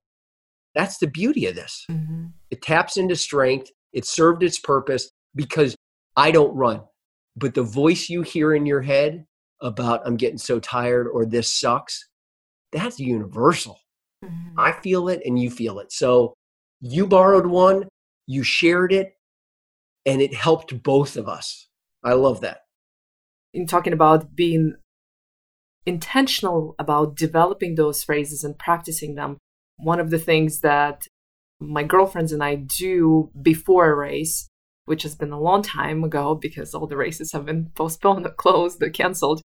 [0.75, 1.85] That's the beauty of this.
[1.91, 2.27] Mm-hmm.
[2.51, 3.71] It taps into strength.
[3.93, 5.77] It served its purpose because
[6.17, 6.83] I don't run.
[7.37, 9.25] But the voice you hear in your head
[9.61, 12.09] about, I'm getting so tired or this sucks,
[12.73, 13.79] that's universal.
[14.25, 14.59] Mm-hmm.
[14.59, 15.93] I feel it and you feel it.
[15.93, 16.35] So
[16.81, 17.89] you borrowed one,
[18.27, 19.13] you shared it,
[20.07, 21.69] and it helped both of us.
[22.03, 22.64] I love that.
[23.55, 24.75] In talking about being
[25.87, 29.39] intentional about developing those phrases and practicing them,
[29.77, 31.07] one of the things that
[31.61, 34.49] my girlfriends and I do before a race,
[34.87, 38.83] which has been a long time ago because all the races have been postponed, closed,
[38.83, 39.41] or canceled.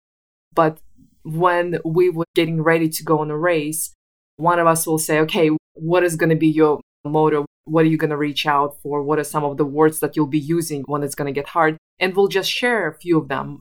[0.53, 0.79] But
[1.23, 3.93] when we were getting ready to go on a race,
[4.37, 7.45] one of us will say, okay, what is going to be your motto?
[7.65, 9.03] What are you going to reach out for?
[9.03, 11.49] What are some of the words that you'll be using when it's going to get
[11.49, 11.77] hard?
[11.99, 13.59] And we'll just share a few of them.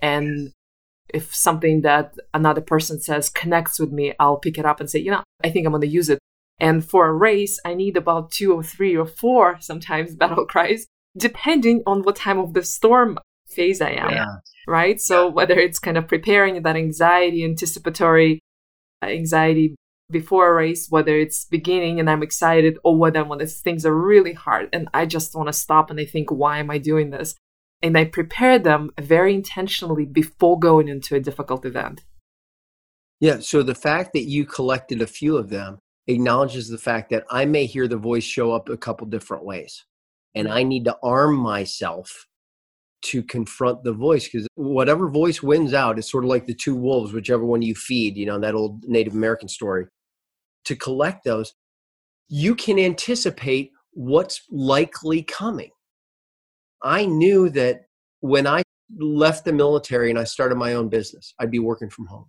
[0.00, 0.52] And
[1.12, 4.98] if something that another person says connects with me, I'll pick it up and say,
[4.98, 6.18] you know, I think I'm going to use it.
[6.60, 10.86] And for a race, I need about two or three or four sometimes battle cries,
[11.16, 14.10] depending on what time of the storm phase I am.
[14.10, 14.36] Yeah.
[14.66, 15.00] Right.
[15.00, 18.40] So whether it's kind of preparing that anxiety, anticipatory
[19.02, 19.76] uh, anxiety
[20.10, 24.34] before a race, whether it's beginning and I'm excited or whether when things are really
[24.34, 27.34] hard and I just want to stop and I think, why am I doing this?
[27.82, 32.04] And I prepare them very intentionally before going into a difficult event.
[33.20, 33.40] Yeah.
[33.40, 37.44] So the fact that you collected a few of them acknowledges the fact that I
[37.44, 39.84] may hear the voice show up a couple different ways.
[40.34, 42.26] And I need to arm myself
[43.00, 46.74] to confront the voice because whatever voice wins out is sort of like the two
[46.74, 49.86] wolves, whichever one you feed, you know, that old Native American story.
[50.64, 51.54] To collect those,
[52.28, 55.70] you can anticipate what's likely coming.
[56.82, 57.82] I knew that
[58.20, 58.62] when I
[58.98, 62.26] left the military and I started my own business, I'd be working from home.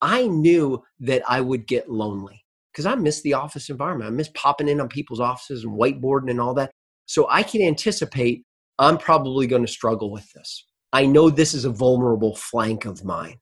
[0.00, 4.08] I knew that I would get lonely because I miss the office environment.
[4.08, 6.70] I miss popping in on people's offices and whiteboarding and all that.
[7.06, 8.42] So I can anticipate
[8.78, 10.64] I'm probably going to struggle with this.
[10.92, 13.38] I know this is a vulnerable flank of mine.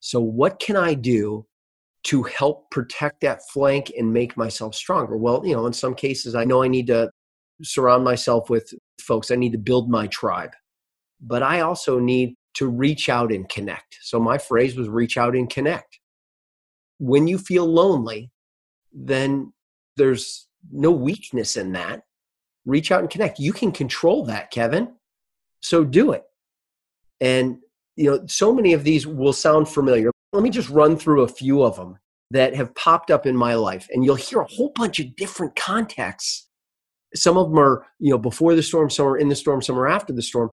[0.00, 1.46] So, what can I do
[2.04, 5.16] to help protect that flank and make myself stronger?
[5.16, 7.10] Well, you know, in some cases, I know I need to
[7.62, 10.52] surround myself with folks, I need to build my tribe,
[11.20, 13.98] but I also need to reach out and connect.
[14.02, 15.98] So, my phrase was reach out and connect.
[16.98, 18.30] When you feel lonely,
[18.92, 19.52] then
[19.96, 22.02] there's no weakness in that
[22.64, 23.38] reach out and connect.
[23.38, 24.94] You can control that, Kevin.
[25.60, 26.24] So do it.
[27.20, 27.58] And,
[27.96, 30.10] you know, so many of these will sound familiar.
[30.32, 31.98] Let me just run through a few of them
[32.30, 33.88] that have popped up in my life.
[33.90, 36.48] And you'll hear a whole bunch of different contexts.
[37.14, 39.78] Some of them are, you know, before the storm, some are in the storm, some
[39.78, 40.50] are after the storm.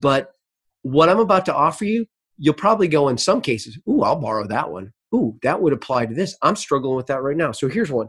[0.00, 0.32] But
[0.82, 2.06] what I'm about to offer you,
[2.38, 4.92] you'll probably go in some cases, ooh, I'll borrow that one.
[5.14, 6.36] Ooh, that would apply to this.
[6.42, 7.52] I'm struggling with that right now.
[7.52, 8.08] So here's one.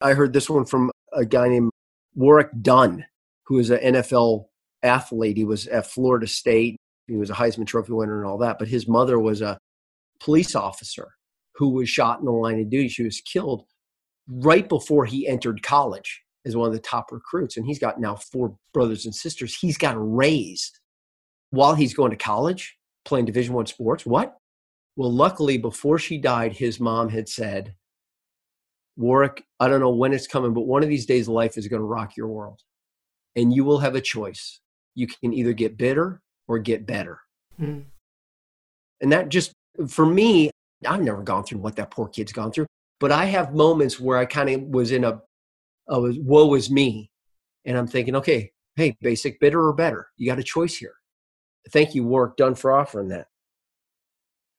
[0.00, 1.70] I heard this one from a guy named
[2.14, 3.04] Warrick Dunn,
[3.44, 4.46] who is an NFL
[4.82, 5.36] athlete.
[5.36, 6.76] He was at Florida State.
[7.06, 8.58] He was a Heisman Trophy winner and all that.
[8.58, 9.58] But his mother was a
[10.20, 11.08] police officer
[11.54, 12.88] who was shot in the line of duty.
[12.88, 13.64] She was killed
[14.28, 17.56] right before he entered college as one of the top recruits.
[17.56, 19.56] And he's got now four brothers and sisters.
[19.56, 20.80] He's got raised
[21.50, 24.04] while he's going to college, playing Division One sports.
[24.04, 24.36] What?
[24.96, 27.74] Well, luckily, before she died, his mom had said,
[28.96, 31.80] "Warrick, I don't know when it's coming, but one of these days life is going
[31.80, 32.60] to rock your world.
[33.36, 34.60] And you will have a choice.
[34.96, 37.20] You can either get bitter or get better.
[37.60, 37.84] Mm.
[39.00, 39.52] And that just,
[39.86, 40.50] for me,
[40.84, 42.66] I've never gone through what that poor kid's gone through,
[42.98, 45.20] but I have moments where I kind of was in a,
[45.88, 47.10] a woe is me.
[47.64, 50.08] And I'm thinking, okay, hey, Basik, bitter or better.
[50.16, 50.94] You got a choice here.
[51.70, 53.26] Thank you, Warrick Dunn, for offering that.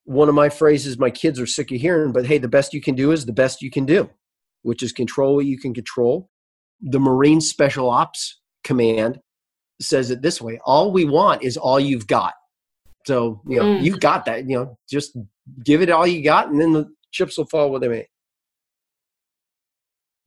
[0.03, 2.81] One of my phrases my kids are sick of hearing, but hey, the best you
[2.81, 4.09] can do is the best you can do
[4.61, 6.29] which is control what you can control.
[6.81, 9.19] The Marine Special Ops Command
[9.81, 12.33] says it this way all we want is all you've got.
[13.05, 13.81] So, you know, mm.
[13.81, 15.17] you've got that, you know, just
[15.63, 18.07] give it all you got and then the chips will fall where they may.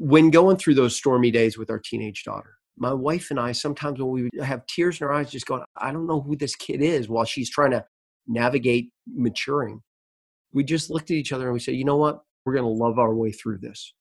[0.05, 4.01] When going through those stormy days with our teenage daughter, my wife and I, sometimes
[4.01, 6.83] when we have tears in our eyes, just going, I don't know who this kid
[6.83, 7.85] is while she's trying to
[8.27, 9.81] navigate maturing.
[10.53, 12.19] We just looked at each other and we said, you know what?
[12.45, 13.95] We're going to love our way through this.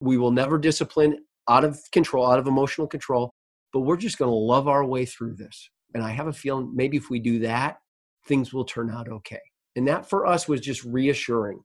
[0.00, 1.18] We will never discipline
[1.50, 3.30] out of control, out of emotional control,
[3.74, 5.68] but we're just going to love our way through this.
[5.92, 7.76] And I have a feeling maybe if we do that,
[8.24, 9.42] things will turn out okay.
[9.76, 11.60] And that for us was just reassuring.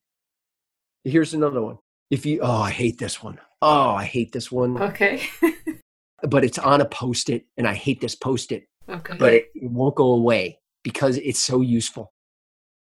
[1.06, 1.78] Here's another one.
[2.14, 3.40] If you, oh, I hate this one.
[3.60, 4.80] Oh, I hate this one.
[4.80, 5.24] Okay.
[6.22, 8.68] but it's on a post it, and I hate this post it.
[8.88, 9.16] Okay.
[9.18, 12.14] But it, it won't go away because it's so useful.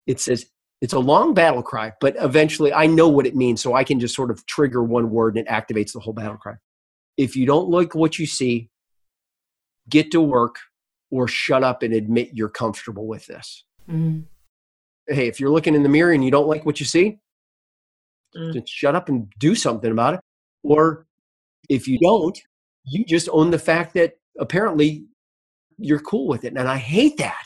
[0.06, 0.46] It says,
[0.80, 3.60] It's a long battle cry, but eventually I know what it means.
[3.60, 6.38] So I can just sort of trigger one word and it activates the whole battle
[6.38, 6.54] cry.
[7.18, 8.70] If you don't like what you see,
[9.90, 10.56] get to work
[11.10, 13.62] or shut up and admit you're comfortable with this.
[13.90, 14.20] Mm-hmm.
[15.06, 17.18] Hey, if you're looking in the mirror and you don't like what you see,
[18.36, 18.52] mm.
[18.52, 20.20] just shut up and do something about it.
[20.62, 21.06] Or
[21.68, 22.38] if you don't,
[22.84, 25.04] you just own the fact that apparently
[25.78, 26.54] you're cool with it.
[26.56, 27.44] And I hate that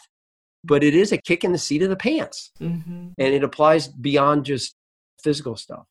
[0.65, 2.53] but it is a kick in the seat of the pants.
[2.61, 3.09] Mm-hmm.
[3.19, 4.75] And it applies beyond just
[5.23, 5.87] physical stuff.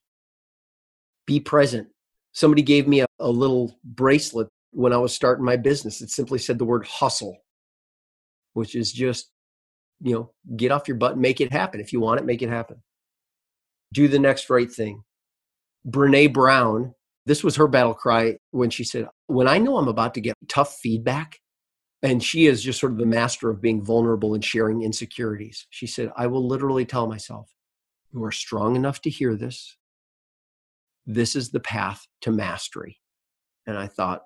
[1.26, 1.88] Be present.
[2.32, 6.00] Somebody gave me a, a little bracelet when I was starting my business.
[6.00, 7.36] It simply said the word hustle,
[8.54, 9.30] which is just,
[10.00, 11.80] you know, get off your butt and make it happen.
[11.80, 12.82] If you want it, make it happen.
[13.92, 15.04] Do the next right thing.
[15.86, 16.94] Brene Brown,
[17.26, 20.34] this was her battle cry when she said, When I know I'm about to get
[20.48, 21.38] tough feedback,
[22.02, 25.66] and she is just sort of the master of being vulnerable and sharing insecurities.
[25.70, 27.48] She said, I will literally tell myself,
[28.12, 29.76] You are strong enough to hear this.
[31.06, 32.98] This is the path to mastery.
[33.66, 34.22] And I thought,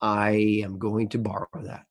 [0.00, 1.84] I am going to borrow that.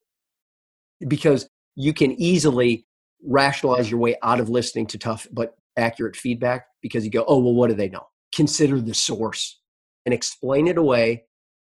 [1.08, 2.86] Because you can easily
[3.24, 7.40] rationalize your way out of listening to tough but accurate feedback because you go, oh,
[7.40, 8.08] well, what do they know?
[8.34, 9.60] Consider the source
[10.06, 11.26] and explain it away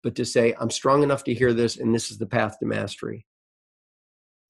[0.04, 2.66] but to say, I'm strong enough to hear this, and this is the path to
[2.66, 3.26] mastery.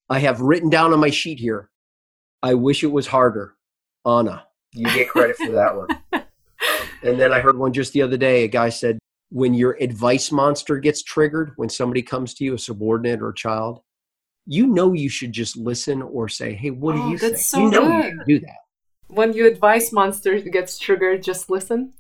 [0.10, 1.70] I have written down on my sheet here,
[2.42, 3.56] I wish it was harder.
[4.06, 5.88] Anna, you get credit for that one.
[7.04, 8.44] and then I heard one just the other day.
[8.44, 8.98] A guy said,
[9.30, 13.36] when your advice monster gets triggered, when somebody comes to you, a subordinate or a
[13.36, 13.80] child,
[14.46, 17.38] you know you should just listen or say, "Hey, what oh, do you that's think?"
[17.38, 18.14] So you know good.
[18.28, 18.58] you do that.
[19.08, 21.94] When your advice monster gets triggered, just listen.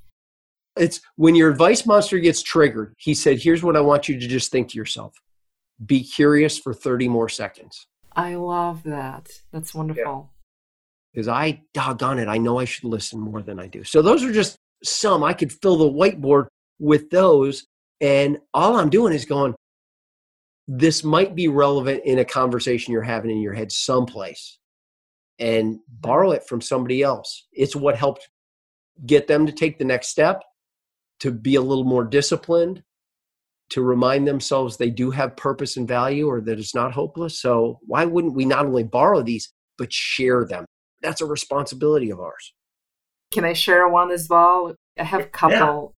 [0.75, 4.27] It's when your advice monster gets triggered, he said, Here's what I want you to
[4.27, 5.13] just think to yourself
[5.85, 7.87] be curious for 30 more seconds.
[8.15, 9.29] I love that.
[9.51, 10.31] That's wonderful.
[11.13, 11.33] Because yeah.
[11.33, 13.83] I, doggone it, I know I should listen more than I do.
[13.83, 15.23] So those are just some.
[15.23, 16.47] I could fill the whiteboard
[16.79, 17.65] with those.
[18.01, 19.55] And all I'm doing is going,
[20.67, 24.57] this might be relevant in a conversation you're having in your head someplace
[25.39, 27.47] and borrow it from somebody else.
[27.51, 28.29] It's what helped
[29.05, 30.43] get them to take the next step
[31.19, 32.83] to be a little more disciplined,
[33.69, 37.41] to remind themselves they do have purpose and value or that it's not hopeless.
[37.41, 40.65] So, why wouldn't we not only borrow these, but share them?
[41.01, 42.53] That's a responsibility of ours.
[43.31, 44.75] Can I share one as well?
[44.99, 45.95] I have a couple.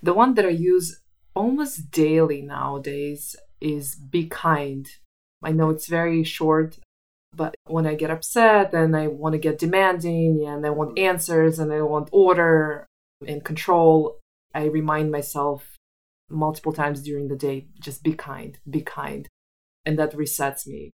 [0.00, 0.04] Yeah.
[0.04, 1.00] The one that I use
[1.34, 4.88] almost daily nowadays is be kind.
[5.42, 6.78] I know it's very short,
[7.34, 11.58] but when I get upset and I want to get demanding and I want answers
[11.58, 12.86] and I want order
[13.26, 14.18] and control,
[14.54, 15.76] I remind myself
[16.28, 19.28] multiple times during the day just be kind, be kind.
[19.84, 20.90] And that resets me.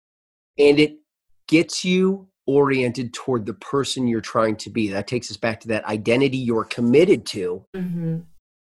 [0.59, 0.99] And it
[1.47, 4.89] gets you oriented toward the person you're trying to be.
[4.89, 7.65] That takes us back to that identity you're committed to.
[7.77, 8.19] Mm-hmm.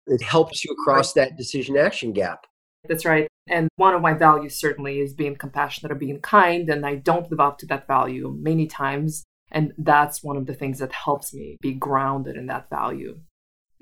[0.07, 2.45] It helps you across that decision action gap.
[2.87, 3.27] That's right.
[3.47, 6.69] And one of my values certainly is being compassionate or being kind.
[6.69, 9.23] And I don't live up to that value many times.
[9.51, 13.19] And that's one of the things that helps me be grounded in that value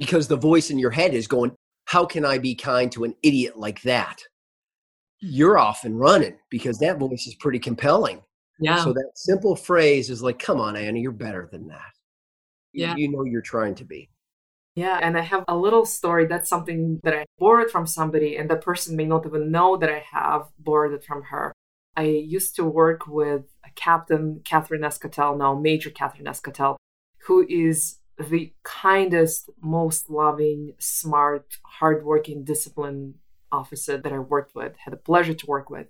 [0.02, 1.54] because the voice in your head is going,
[1.86, 4.22] How can I be kind to an idiot like that?
[5.20, 8.22] You're off and running because that voice is pretty compelling.
[8.60, 8.84] Yeah.
[8.84, 11.94] So that simple phrase is like, Come on, Annie, you're better than that.
[12.74, 12.96] Yeah.
[12.96, 14.10] You know you're trying to be.
[14.76, 16.26] Yeah, and I have a little story.
[16.26, 19.90] That's something that I borrowed from somebody, and the person may not even know that
[19.90, 21.52] I have borrowed it from her.
[21.98, 23.44] I used to work with
[23.76, 26.78] Captain Catherine Escatel, now Major Catherine Escatel,
[27.26, 33.16] who is the kindest, most loving, smart, hardworking, disciplined
[33.52, 35.88] officer that I worked with, had the pleasure to work with.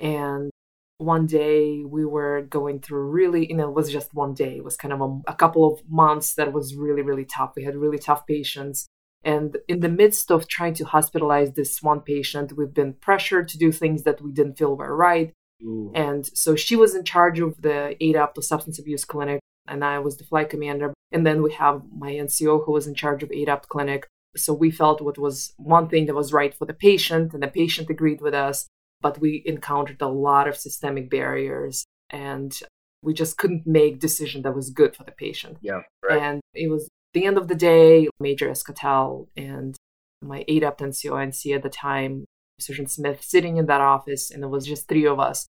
[0.00, 0.50] And
[0.98, 4.56] one day we were going through really, you know, it was just one day.
[4.56, 7.52] It was kind of a, a couple of months that was really, really tough.
[7.56, 8.88] We had really tough patients.
[9.24, 13.58] And in the midst of trying to hospitalize this one patient, we've been pressured to
[13.58, 15.32] do things that we didn't feel were right.
[15.62, 15.92] Ooh.
[15.94, 19.98] And so she was in charge of the ADAPT, the substance abuse clinic, and I
[19.98, 20.94] was the flight commander.
[21.12, 24.06] And then we have my NCO who was in charge of ADAPT clinic.
[24.36, 27.48] So we felt what was one thing that was right for the patient, and the
[27.48, 28.68] patient agreed with us.
[29.00, 32.58] But we encountered a lot of systemic barriers, and
[33.02, 35.58] we just couldn't make decision that was good for the patient.
[35.60, 36.20] Yeah, right.
[36.20, 38.08] And it was the end of the day.
[38.18, 39.76] Major Escatel and
[40.20, 42.24] my ADAPT NCO NC at the time,
[42.58, 45.46] Sergeant Smith, sitting in that office, and it was just three of us.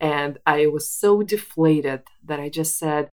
[0.00, 3.10] And I was so deflated that I just said,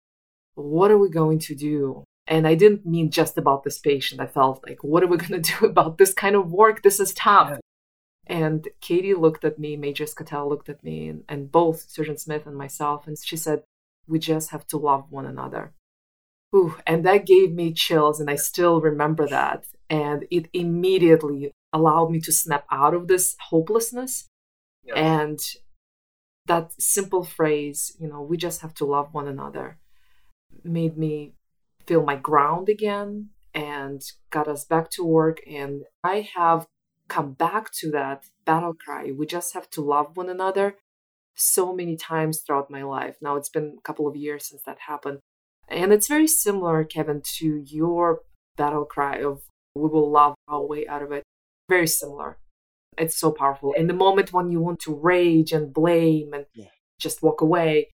[0.55, 2.03] what are we going to do?
[2.27, 4.21] And I didn't mean just about this patient.
[4.21, 6.83] I felt like, what are we going to do about this kind of work?
[6.83, 7.49] This is tough.
[7.51, 7.57] Yeah.
[8.25, 12.45] And Katie looked at me, Major Escatel looked at me, and, and both Sergeant Smith
[12.45, 13.63] and myself, and she said,
[14.07, 15.73] We just have to love one another.
[16.55, 19.65] Ooh, and that gave me chills, and I still remember that.
[19.89, 24.27] And it immediately allowed me to snap out of this hopelessness.
[24.83, 24.95] Yeah.
[24.95, 25.39] And
[26.45, 29.77] that simple phrase, you know, we just have to love one another,
[30.63, 31.33] made me
[31.85, 35.39] feel my ground again and got us back to work.
[35.49, 36.67] And I have
[37.07, 39.11] come back to that battle cry.
[39.11, 40.77] We just have to love one another
[41.35, 43.17] so many times throughout my life.
[43.21, 45.19] Now it's been a couple of years since that happened.
[45.67, 48.21] And it's very similar, Kevin, to your
[48.57, 49.41] battle cry of
[49.75, 51.23] we will love our way out of it.
[51.69, 52.37] Very similar.
[52.97, 53.73] It's so powerful.
[53.73, 56.65] In the moment when you want to rage and blame and yeah.
[56.99, 57.89] just walk away,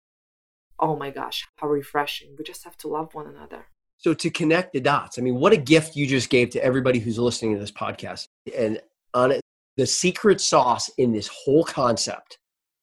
[0.78, 2.34] oh my gosh, how refreshing.
[2.38, 3.66] We just have to love one another.
[3.98, 6.98] So, to connect the dots, I mean, what a gift you just gave to everybody
[6.98, 8.26] who's listening to this podcast.
[8.57, 8.80] And
[9.16, 9.40] on it,
[9.76, 12.38] the secret sauce in this whole concept,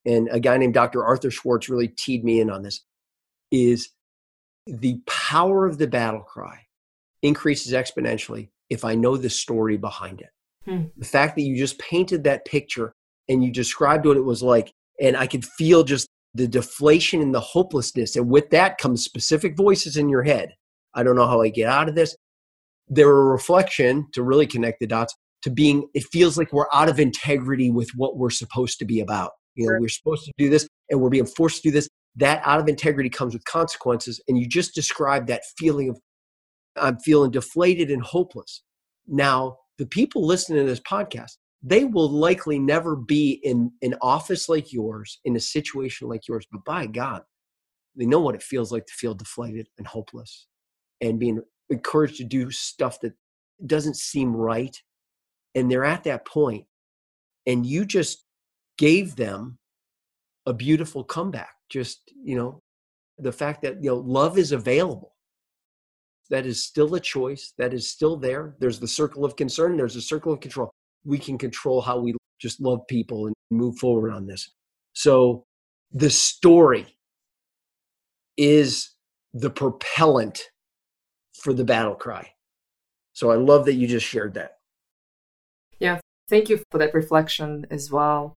[0.05, 1.05] and a guy named Dr.
[1.05, 2.81] Arthur Schwartz really teed me in on this,
[3.51, 3.89] is
[4.67, 6.59] the power of the battle cry
[7.21, 10.29] increases exponentially if I know the story behind it.
[10.65, 10.85] Hmm.
[10.97, 12.93] The fact that you just painted that picture
[13.29, 17.33] and you described what it was like, and I could feel just the deflation and
[17.33, 18.15] the hopelessness.
[18.15, 20.55] And with that comes specific voices in your head.
[20.93, 22.15] I don't know how I get out of this.
[22.87, 26.89] They're a reflection to really connect the dots to being, it feels like we're out
[26.89, 29.31] of integrity with what we're supposed to be about.
[29.55, 29.81] You know, sure.
[29.81, 31.87] we're supposed to do this and we're being forced to do this.
[32.15, 34.21] That out of integrity comes with consequences.
[34.27, 35.99] And you just described that feeling of,
[36.75, 38.63] I'm feeling deflated and hopeless.
[39.07, 44.49] Now, the people listening to this podcast, they will likely never be in an office
[44.49, 47.23] like yours, in a situation like yours, but by God,
[47.95, 50.47] they know what it feels like to feel deflated and hopeless
[51.01, 53.13] and being encouraged to do stuff that
[53.65, 54.75] doesn't seem right.
[55.55, 56.65] And they're at that point,
[57.45, 58.25] and you just
[58.77, 59.57] gave them
[60.45, 61.55] a beautiful comeback.
[61.69, 62.59] Just, you know,
[63.17, 65.13] the fact that, you know, love is available.
[66.29, 68.55] That is still a choice that is still there.
[68.59, 70.71] There's the circle of concern there's a circle of control.
[71.05, 74.49] We can control how we just love people and move forward on this.
[74.93, 75.43] So
[75.91, 76.87] the story
[78.37, 78.91] is
[79.33, 80.41] the propellant
[81.33, 82.31] for the battle cry.
[83.13, 84.57] So i love that you just shared that
[86.29, 88.33] thank you for that reflection as well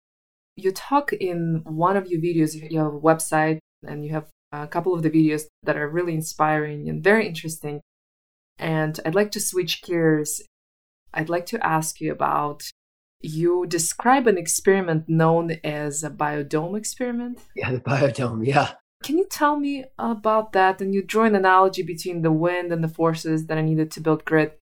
[0.57, 4.27] you talk in one of your videos you have a website and you have
[4.63, 7.81] a couple of the videos that are really inspiring and very interesting.
[8.59, 10.43] And I'd like to switch gears.
[11.13, 12.71] I'd like to ask you about
[13.21, 17.39] you describe an experiment known as a biodome experiment.
[17.57, 18.73] Yeah, the biodome, yeah.
[19.03, 20.81] Can you tell me about that?
[20.81, 24.01] And you draw an analogy between the wind and the forces that are needed to
[24.01, 24.59] build grit.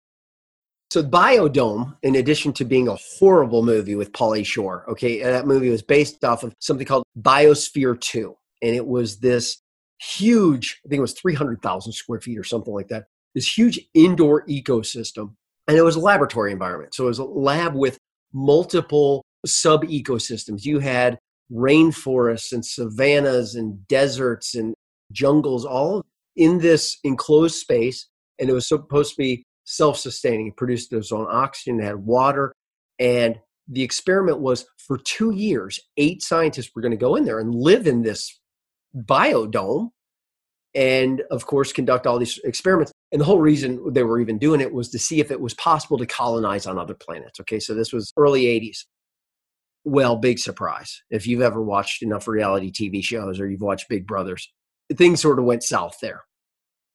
[0.93, 5.47] So, Biodome, in addition to being a horrible movie with Pauly Shore, okay, uh, that
[5.47, 8.37] movie was based off of something called Biosphere 2.
[8.61, 9.63] And it was this
[10.03, 14.45] huge, I think it was 300,000 square feet or something like that, this huge indoor
[14.49, 15.33] ecosystem.
[15.67, 16.93] And it was a laboratory environment.
[16.93, 17.97] So it was a lab with
[18.35, 20.67] multiple sub ecosystems.
[20.67, 21.19] You had
[21.51, 24.75] rainforests and savannas and deserts and
[25.11, 26.05] jungles all
[26.37, 28.09] in this enclosed space.
[28.39, 30.49] And it was supposed to be self sustaining.
[30.49, 32.53] It produced its own oxygen, it had water.
[32.99, 37.39] And the experiment was for two years, eight scientists were going to go in there
[37.39, 38.39] and live in this
[38.95, 39.91] biodome
[40.75, 44.61] and of course conduct all these experiments and the whole reason they were even doing
[44.61, 47.75] it was to see if it was possible to colonize on other planets okay so
[47.75, 48.85] this was early 80s
[49.85, 54.07] well big surprise if you've ever watched enough reality tv shows or you've watched big
[54.07, 54.51] brothers
[54.95, 56.23] things sort of went south there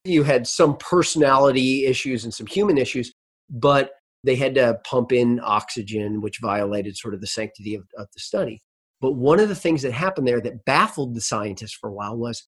[0.07, 3.11] you had some personality issues and some human issues
[3.49, 3.91] but
[4.23, 8.19] they had to pump in oxygen which violated sort of the sanctity of, of the
[8.19, 8.61] study
[8.99, 12.17] but one of the things that happened there that baffled the scientists for a while
[12.17, 12.47] was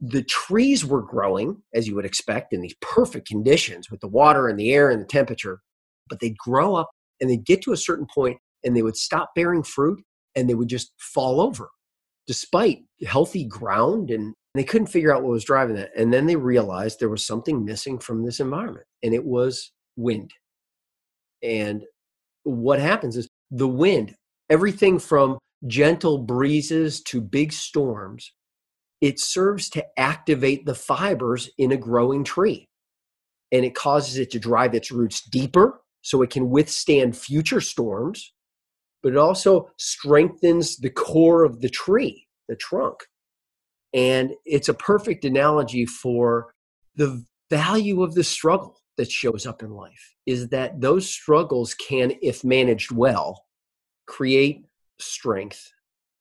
[0.00, 4.48] the trees were growing, as you would expect, in these perfect conditions with the water
[4.48, 5.60] and the air and the temperature.
[6.08, 6.90] But they'd grow up
[7.20, 10.02] and they'd get to a certain point and they would stop bearing fruit
[10.34, 11.68] and they would just fall over
[12.26, 14.10] despite healthy ground.
[14.10, 15.90] And they couldn't figure out what was driving that.
[15.96, 20.30] And then they realized there was something missing from this environment, and it was wind.
[21.42, 21.84] And
[22.44, 24.14] what happens is the wind,
[24.48, 28.32] everything from gentle breezes to big storms,
[29.00, 32.66] it serves to activate the fibers in a growing tree.
[33.52, 38.32] And it causes it to drive its roots deeper so it can withstand future storms,
[39.02, 43.04] but it also strengthens the core of the tree, the trunk.
[43.94, 46.52] And it's a perfect analogy for
[46.96, 52.12] the value of the struggle that shows up in life is that those struggles can,
[52.20, 53.44] if managed well,
[54.06, 54.66] create
[54.98, 55.70] strength,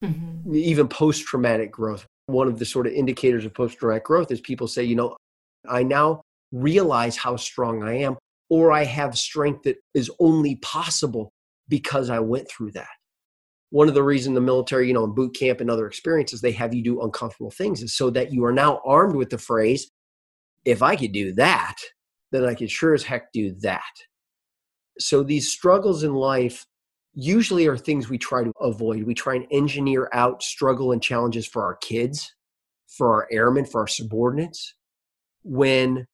[0.03, 0.55] mm-hmm.
[0.55, 2.05] even post traumatic growth.
[2.27, 5.17] One of the sort of indicators of post traumatic growth is people say, you know,
[5.67, 6.21] I now
[6.51, 8.17] realize how strong I am,
[8.49, 11.31] or I have strength that is only possible
[11.67, 12.87] because I went through that.
[13.73, 16.51] One of the reasons the military, you know, in boot camp and other experiences, they
[16.51, 19.89] have you do uncomfortable things is so that you are now armed with the phrase,
[20.63, 21.77] if I could do that,
[22.31, 23.81] then I could sure as heck do that.
[24.99, 26.67] So these struggles in life
[27.15, 29.05] usually are things we try to avoid.
[29.05, 32.31] We try and engineer out struggle and challenges for our kids,
[32.87, 34.75] for our airmen, for our subordinates,
[35.41, 36.05] when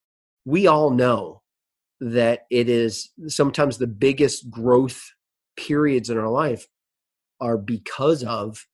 [0.45, 1.41] we all know
[1.99, 5.11] that it is sometimes the biggest growth
[5.57, 6.65] periods in our life
[7.39, 8.65] are because of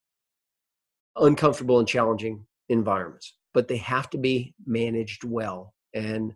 [1.16, 5.74] uncomfortable and challenging environments, but they have to be managed well.
[5.94, 6.34] And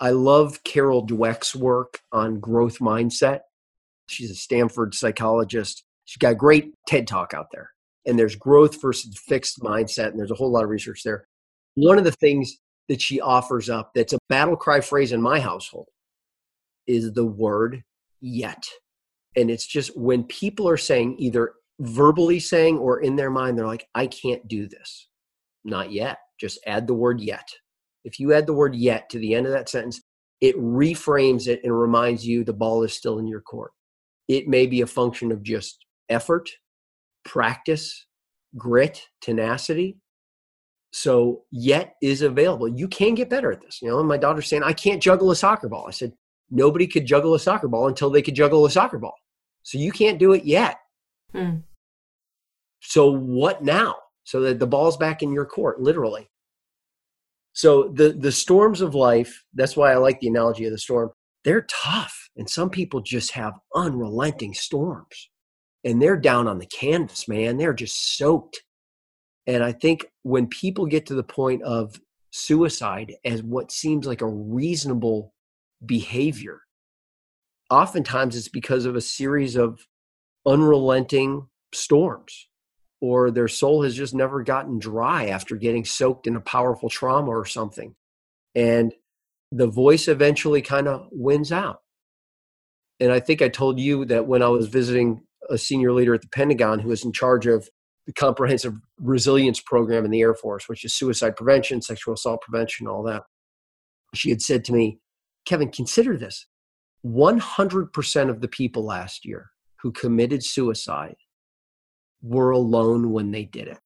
[0.00, 3.40] I love Carol Dweck's work on growth mindset.
[4.08, 5.84] She's a Stanford psychologist.
[6.04, 7.70] She's got a great TED talk out there.
[8.06, 11.26] And there's growth versus fixed mindset, and there's a whole lot of research there.
[11.74, 15.40] One of the things that she offers up that's a battle cry phrase in my
[15.40, 15.88] household
[16.86, 17.82] is the word
[18.20, 18.64] yet.
[19.36, 23.66] And it's just when people are saying either verbally saying or in their mind, they're
[23.66, 25.08] like, I can't do this.
[25.64, 26.18] Not yet.
[26.38, 27.48] Just add the word yet.
[28.04, 30.02] If you add the word yet to the end of that sentence,
[30.40, 33.72] it reframes it and reminds you the ball is still in your court.
[34.28, 36.50] It may be a function of just effort,
[37.24, 38.06] practice,
[38.56, 39.96] grit, tenacity.
[40.92, 42.68] So, yet is available.
[42.68, 43.80] You can get better at this.
[43.82, 45.86] You know, my daughter's saying, I can't juggle a soccer ball.
[45.88, 46.12] I said,
[46.50, 49.14] nobody could juggle a soccer ball until they could juggle a soccer ball.
[49.64, 50.78] So, you can't do it yet.
[51.32, 51.56] Hmm.
[52.80, 53.96] So, what now?
[54.22, 56.30] So that the ball's back in your court, literally.
[57.54, 61.10] So the the storms of life, that's why I like the analogy of the storm.
[61.44, 62.28] They're tough.
[62.36, 65.30] And some people just have unrelenting storms.
[65.84, 67.56] And they're down on the canvas, man.
[67.56, 68.62] They're just soaked.
[69.46, 72.00] And I think when people get to the point of
[72.32, 75.34] suicide as what seems like a reasonable
[75.84, 76.62] behavior,
[77.74, 79.86] oftentimes it's because of a series of
[80.46, 82.48] unrelenting storms
[83.00, 87.28] or their soul has just never gotten dry after getting soaked in a powerful trauma
[87.28, 87.94] or something.
[88.54, 88.94] And
[89.50, 91.80] the voice eventually kind of wins out.
[93.00, 96.22] And I think I told you that when I was visiting a senior leader at
[96.22, 97.68] the Pentagon who was in charge of
[98.06, 102.86] the comprehensive resilience program in the Air Force, which is suicide prevention, sexual assault prevention,
[102.86, 103.24] all that.
[104.14, 105.00] She had said to me,
[105.44, 106.46] Kevin, consider this
[107.04, 109.50] 100% of the people last year
[109.82, 111.16] who committed suicide
[112.22, 113.78] were alone when they did it.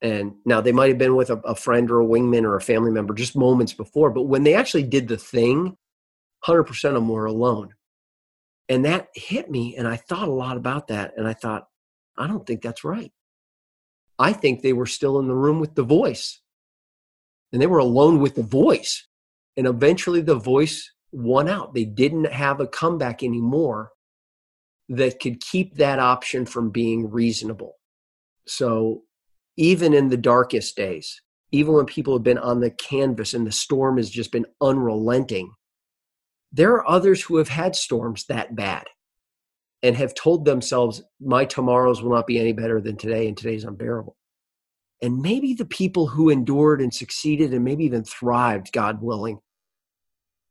[0.00, 2.62] And now they might have been with a, a, friend or a wingman or a
[2.62, 5.76] family member just moments before, but when they actually did the thing,
[6.46, 7.74] 100% of them were alone.
[8.68, 9.76] And that hit me.
[9.76, 11.14] And I thought a lot about that.
[11.16, 11.66] And I thought,
[12.16, 13.12] I don't think that's right.
[14.18, 16.40] I think they were still in the room with the voice.
[17.52, 19.06] And they were alone with the voice.
[19.56, 21.74] And eventually the voice won out.
[21.74, 23.90] They didn't have a comeback anymore
[24.88, 27.74] that could keep that option from being reasonable.
[28.46, 29.02] So
[29.56, 31.20] even in the darkest days,
[31.52, 35.50] even when people have been on the canvas and the storm has just been unrelenting,
[36.52, 38.84] there are others who have had storms that bad
[39.82, 43.64] and have told themselves, My tomorrows will not be any better than today, and today's
[43.64, 44.16] unbearable.
[45.00, 49.38] And maybe the people who endured and succeeded and maybe even thrived, God willing,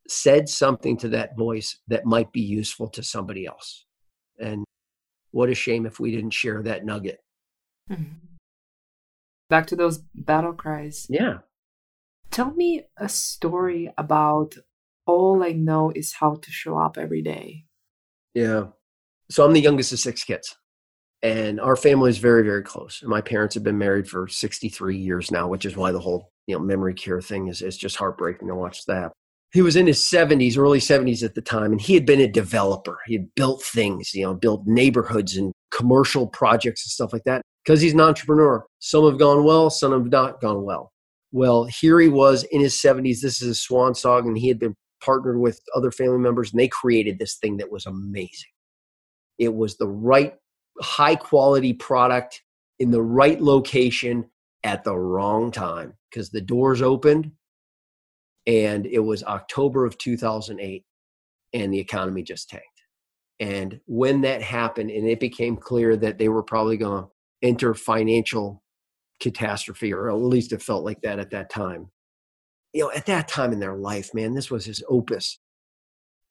[0.10, 3.86] said something to that voice that might be useful to somebody else.
[4.39, 4.64] And
[5.32, 7.20] what a shame if we didn't share that nugget.
[7.89, 8.14] Mm-hmm.
[9.49, 11.08] Back to those battle cries.
[11.10, 11.39] Yeah.
[12.32, 14.55] Tell me a story about
[15.05, 17.66] all I know is how to show up every day.
[18.34, 18.68] Yeah.
[19.32, 20.55] So I'm the youngest of six kids.
[21.24, 23.01] And our family is very, very close.
[23.01, 26.32] And my parents have been married for 63 years now, which is why the whole
[26.45, 29.12] you know memory care thing is, is just heartbreaking to watch that
[29.54, 32.28] he was in his 70s early 70s at the time and he had been a
[32.28, 33.00] developer.
[33.06, 37.41] He had built things you know built neighborhoods and commercial projects and stuff like that.
[37.64, 38.66] Because he's an entrepreneur.
[38.80, 40.91] Some have gone well some have not gone well.
[41.32, 44.60] Well here he was in his 70s this is his swan song and he had
[44.60, 48.52] been partnered with other family members and they created this thing that was amazing.
[49.38, 50.34] It was the right
[50.82, 52.41] high quality product
[52.80, 54.30] in the right location
[54.64, 57.32] at the wrong time because the doors opened
[58.48, 60.86] and it was October of 2008
[61.54, 62.66] and the economy just tanked.
[63.39, 67.10] And when that happened and it became clear that they were probably going to
[67.43, 68.64] enter financial
[69.20, 71.91] catastrophe or at least it felt like that at that time.
[72.74, 75.39] You know, at that time in their life, man, this was his opus.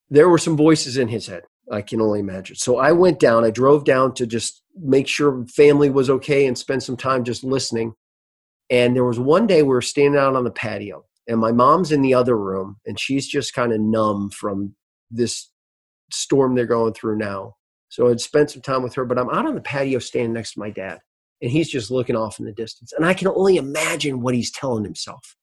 [0.09, 1.43] There were some voices in his head.
[1.71, 2.55] I can only imagine.
[2.55, 6.57] So I went down, I drove down to just make sure family was okay and
[6.57, 7.93] spend some time just listening.
[8.69, 11.91] And there was one day we were standing out on the patio and my mom's
[11.91, 14.75] in the other room and she's just kind of numb from
[15.11, 15.49] this
[16.11, 17.55] storm they're going through now.
[17.89, 20.53] So I'd spent some time with her, but I'm out on the patio standing next
[20.53, 20.99] to my dad
[21.41, 22.93] and he's just looking off in the distance.
[22.93, 25.35] And I can only imagine what he's telling himself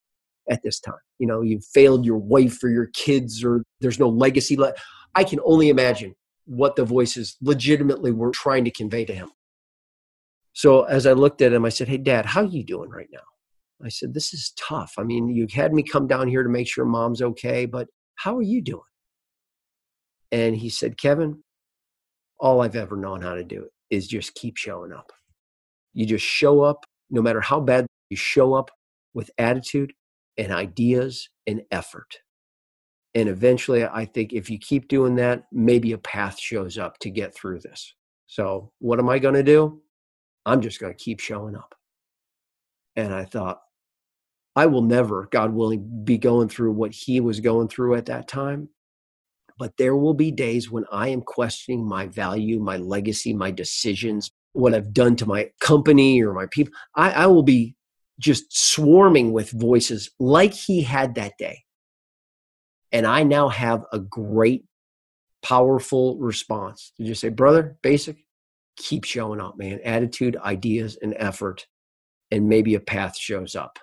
[0.51, 0.95] at this time.
[1.19, 4.81] You know, you've failed your wife or your kids or there's no legacy left.
[5.15, 6.15] I can only imagine
[6.47, 9.31] what the voices legitimately were trying to convey to him.
[10.53, 13.09] So as I looked at him, I said, Hey, dad, how are you doing right
[13.13, 13.21] now?
[13.83, 14.95] I said, This is tough.
[14.99, 18.37] I mean, you had me come down here to make sure mom's okay, but how
[18.37, 18.83] are you doing?
[20.33, 21.43] And he said, Kevin,
[22.39, 25.13] all I've ever known how to do is just keep showing up.
[25.93, 28.71] You just show up, no matter how bad you show up
[29.13, 29.93] with attitude
[30.37, 32.19] and ideas and effort.
[33.15, 37.11] And eventually, I think if you keep doing that, maybe a path shows up to
[37.11, 37.95] get through this.
[38.27, 39.81] So, what am I going to do?
[40.45, 41.75] I'm just going to keep showing up.
[42.97, 43.61] And I thought,
[44.57, 48.29] I will never, God willing, be going through what he was going through at that
[48.29, 48.69] time.
[49.59, 54.31] But there will be days when I am questioning my value, my legacy, my decisions,
[54.53, 56.73] what I've done to my company or my people.
[56.95, 57.77] I, I will be
[58.19, 61.65] just swarming with voices like he had that day.
[62.93, 64.65] And I now have a great,
[65.43, 68.19] powerful response to just say, brother, Basik,
[68.77, 69.81] keep showing up, man.
[69.85, 71.67] Attitude, ideas, and effort.
[72.35, 73.79] And maybe a path shows up.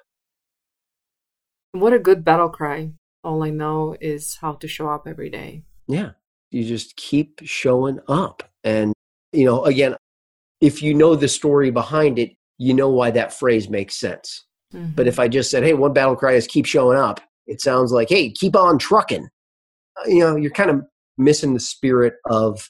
[1.72, 2.91] What a good battle cry.
[3.24, 5.64] All I know is how to show up every day.
[5.88, 6.12] Yeah.
[6.49, 8.43] You just keep showing up.
[8.66, 8.91] And,
[9.32, 9.95] you know, again,
[10.60, 14.43] if you know the story behind it, you know why that phrase makes sense.
[14.74, 14.95] Mm-hmm.
[14.95, 17.93] But if I just said, hey, one battle cry is keep showing up, it sounds
[17.93, 19.30] like, hey, keep on trucking.
[19.97, 20.82] Uh, you know, you're kind of
[21.18, 22.70] missing the spirit of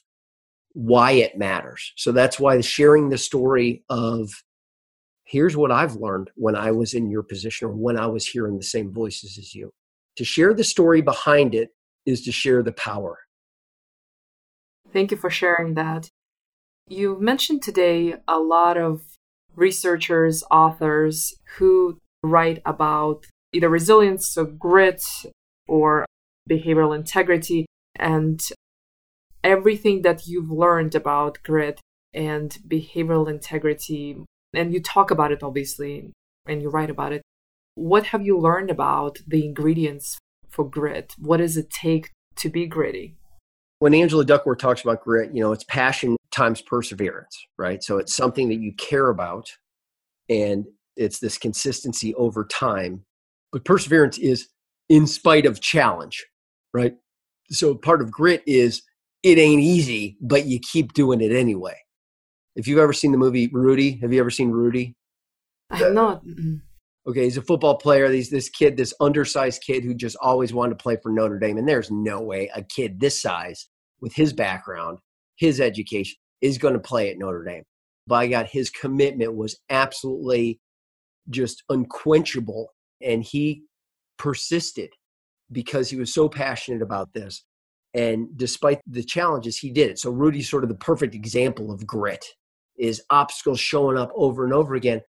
[0.74, 1.92] why it matters.
[1.96, 4.30] So that's why sharing the story of
[5.32, 8.58] here's what I've learned when I was in your position or when I was hearing
[8.58, 9.70] the same voices as you.
[10.16, 11.70] To share the story behind it
[12.04, 13.18] is to share the power.
[14.92, 16.10] Thank you for sharing that.
[16.86, 19.00] You mentioned today a lot of
[19.56, 23.24] researchers, authors who write about
[23.54, 25.02] either resilience, so grit,
[25.66, 26.04] or
[26.50, 27.64] behavioral integrity.
[27.96, 28.38] And
[29.42, 31.80] everything that you've learned about grit
[32.12, 34.18] and behavioral integrity,
[34.54, 36.12] and you talk about it obviously,
[36.46, 37.22] and you write about it.
[37.74, 41.14] What have you learned about the ingredients for grit?
[41.18, 43.16] What does it take to be gritty?
[43.78, 47.82] When Angela Duckworth talks about grit, you know, it's passion times perseverance, right?
[47.82, 49.50] So it's something that you care about
[50.28, 53.04] and it's this consistency over time.
[53.50, 54.48] But perseverance is
[54.88, 56.24] in spite of challenge,
[56.72, 56.94] right?
[57.50, 58.82] So part of grit is
[59.22, 61.76] it ain't easy, but you keep doing it anyway.
[62.54, 64.94] If you've ever seen the movie Rudy, have you ever seen Rudy?
[65.70, 66.22] I have not.
[67.06, 68.10] Okay, he's a football player.
[68.10, 71.58] He's this kid, this undersized kid who just always wanted to play for Notre Dame.
[71.58, 73.68] And there's no way a kid this size,
[74.00, 74.98] with his background,
[75.36, 77.64] his education, is going to play at Notre Dame.
[78.06, 80.60] By God, his commitment was absolutely
[81.30, 82.68] just unquenchable.
[83.00, 83.62] And he
[84.18, 84.90] persisted
[85.50, 87.44] because he was so passionate about this.
[87.94, 89.98] And despite the challenges, he did it.
[89.98, 92.24] So Rudy's sort of the perfect example of grit,
[92.82, 95.00] is obstacles showing up over and over again.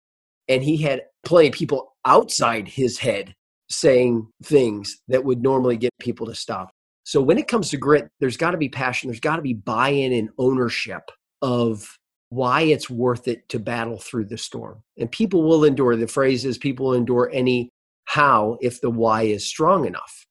[0.47, 3.33] And he had plenty of people outside his head
[3.69, 6.69] saying things that would normally get people to stop.
[7.05, 9.53] So when it comes to grit, there's got to be passion, there's got to be
[9.53, 11.01] buy-in and ownership
[11.41, 11.97] of
[12.29, 14.83] why it's worth it to battle through the storm.
[14.97, 15.95] And people will endure.
[15.95, 17.69] The phrase is people will endure any
[18.05, 20.25] how if the why is strong enough.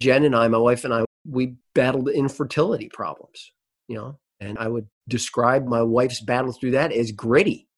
[0.00, 3.52] Jen and I, my wife and I, we battled infertility problems,
[3.88, 7.68] you know, and I would describe my wife's battle through that as gritty.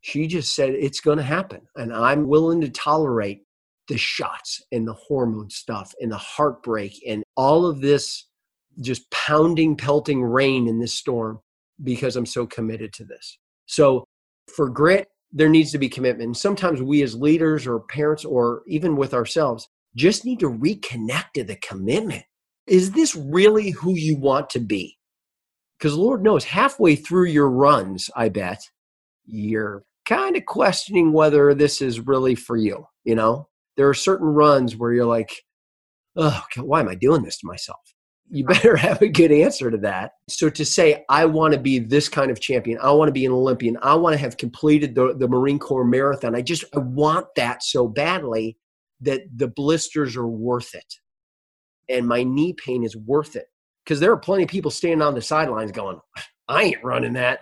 [0.00, 1.60] She just said, it's going to happen.
[1.76, 3.42] And I'm willing to tolerate
[3.88, 8.26] the shots and the hormone stuff and the heartbreak and all of this
[8.80, 11.40] just pounding, pelting rain in this storm
[11.82, 13.38] because I'm so committed to this.
[13.66, 14.04] So
[14.54, 16.26] for grit, there needs to be commitment.
[16.26, 21.32] And sometimes we as leaders or parents or even with ourselves just need to reconnect
[21.34, 22.24] to the commitment.
[22.66, 24.96] Is this really who you want to be?
[25.80, 28.62] Because Lord knows, halfway through your runs, I bet,
[29.24, 32.86] you're kind of questioning whether this is really for you.
[33.04, 35.32] You know, there are certain runs where you're like,
[36.16, 37.80] oh, why am I doing this to myself?
[38.28, 40.12] You better have a good answer to that.
[40.28, 43.24] So to say, I want to be this kind of champion, I want to be
[43.24, 46.34] an Olympian, I want to have completed the, the Marine Corps marathon.
[46.34, 48.58] I just I want that so badly
[49.00, 50.96] that the blisters are worth it.
[51.88, 53.46] And my knee pain is worth it.
[53.90, 55.98] Because there are plenty of people standing on the sidelines going,
[56.46, 57.40] I ain't running that.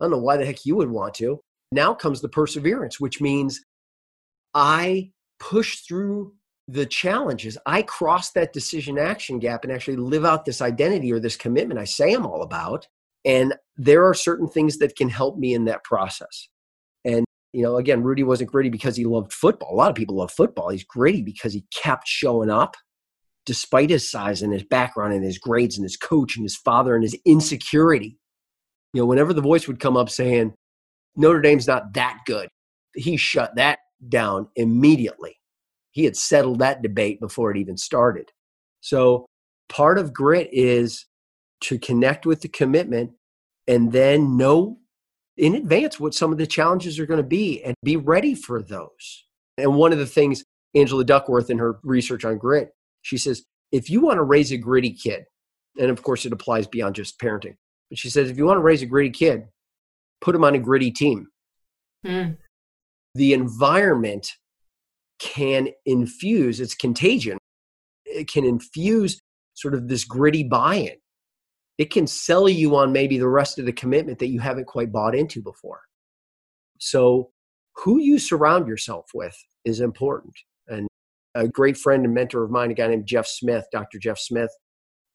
[0.00, 1.40] I don't know why the heck you would want to.
[1.72, 3.60] Now comes the perseverance, which means
[4.54, 6.34] I push through
[6.68, 7.58] the challenges.
[7.66, 11.80] I cross that decision action gap and actually live out this identity or this commitment
[11.80, 12.86] I say I'm all about.
[13.24, 16.48] And there are certain things that can help me in that process.
[17.04, 19.74] And, you know, again, Rudy wasn't gritty because he loved football.
[19.74, 20.68] A lot of people love football.
[20.68, 22.76] He's gritty because he kept showing up
[23.48, 26.94] despite his size and his background and his grades and his coach and his father
[26.94, 28.18] and his insecurity.
[28.92, 30.52] You know, whenever the voice would come up saying,
[31.16, 32.50] Notre Dame's not that good,
[32.94, 35.36] he shut that down immediately.
[35.92, 38.28] He had settled that debate before it even started.
[38.82, 39.24] So
[39.70, 41.06] part of grit is
[41.62, 43.12] to connect with the commitment
[43.66, 44.76] and then know
[45.38, 48.60] in advance what some of the challenges are going to be and be ready for
[48.60, 49.24] those.
[49.56, 50.44] And one of the things
[50.74, 52.72] Angela Duckworth in her research on grit,
[53.08, 53.42] she says,
[53.72, 55.24] if you want to raise a gritty kid,
[55.78, 57.56] and of course it applies beyond just parenting,
[57.88, 59.44] but she says, if you want to raise a gritty kid,
[60.20, 61.28] put him on a gritty team.
[62.04, 62.36] Mm.
[63.14, 64.30] The environment
[65.18, 67.38] can infuse, it's contagion,
[68.04, 69.18] it can infuse
[69.54, 70.96] sort of this gritty buy in.
[71.78, 74.92] It can sell you on maybe the rest of the commitment that you haven't quite
[74.92, 75.80] bought into before.
[76.78, 77.30] So,
[77.76, 80.34] who you surround yourself with is important.
[81.38, 83.98] A great friend and mentor of mine, a guy named Jeff Smith, Dr.
[84.00, 84.50] Jeff Smith,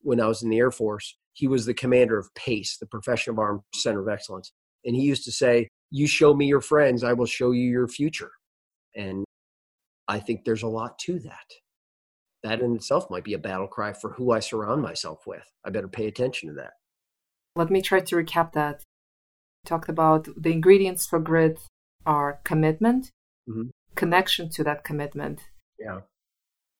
[0.01, 3.33] when I was in the Air Force, he was the commander of PACE, the Profession
[3.33, 4.53] of Arms Center of Excellence.
[4.85, 7.89] And he used to say, You show me your friends, I will show you your
[7.89, 8.31] future.
[8.95, 9.25] And
[10.07, 11.47] I think there's a lot to that.
[12.43, 15.43] That in itself might be a battle cry for who I surround myself with.
[15.65, 16.73] I better pay attention to that.
[17.55, 18.83] Let me try to recap that.
[19.63, 21.59] We talked about the ingredients for grit
[22.05, 23.11] are commitment,
[23.49, 23.69] mm-hmm.
[23.95, 25.41] connection to that commitment,
[25.79, 26.01] yeah.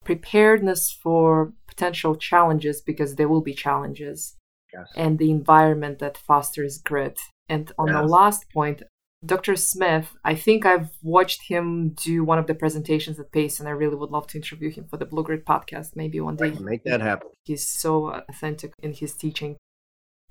[0.04, 4.36] Preparedness for potential challenges because there will be challenges,
[4.74, 4.88] yes.
[4.96, 7.20] and the environment that fosters grit.
[7.50, 7.98] And on yes.
[7.98, 8.84] the last point,
[9.26, 9.56] Dr.
[9.56, 13.72] Smith, I think I've watched him do one of the presentations at PACE, and I
[13.72, 16.52] really would love to interview him for the Blue Grit podcast maybe one day.
[16.60, 17.30] make that happen.
[17.46, 19.56] He's so authentic in his teaching.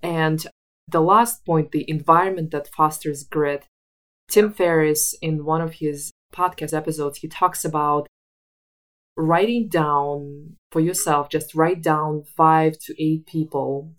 [0.02, 0.46] And
[0.88, 3.66] the last point, the environment that fosters grit.
[4.28, 8.06] Tim Ferriss, in one of his podcast episodes, he talks about
[9.16, 13.94] writing down for yourself, just write down five to eight people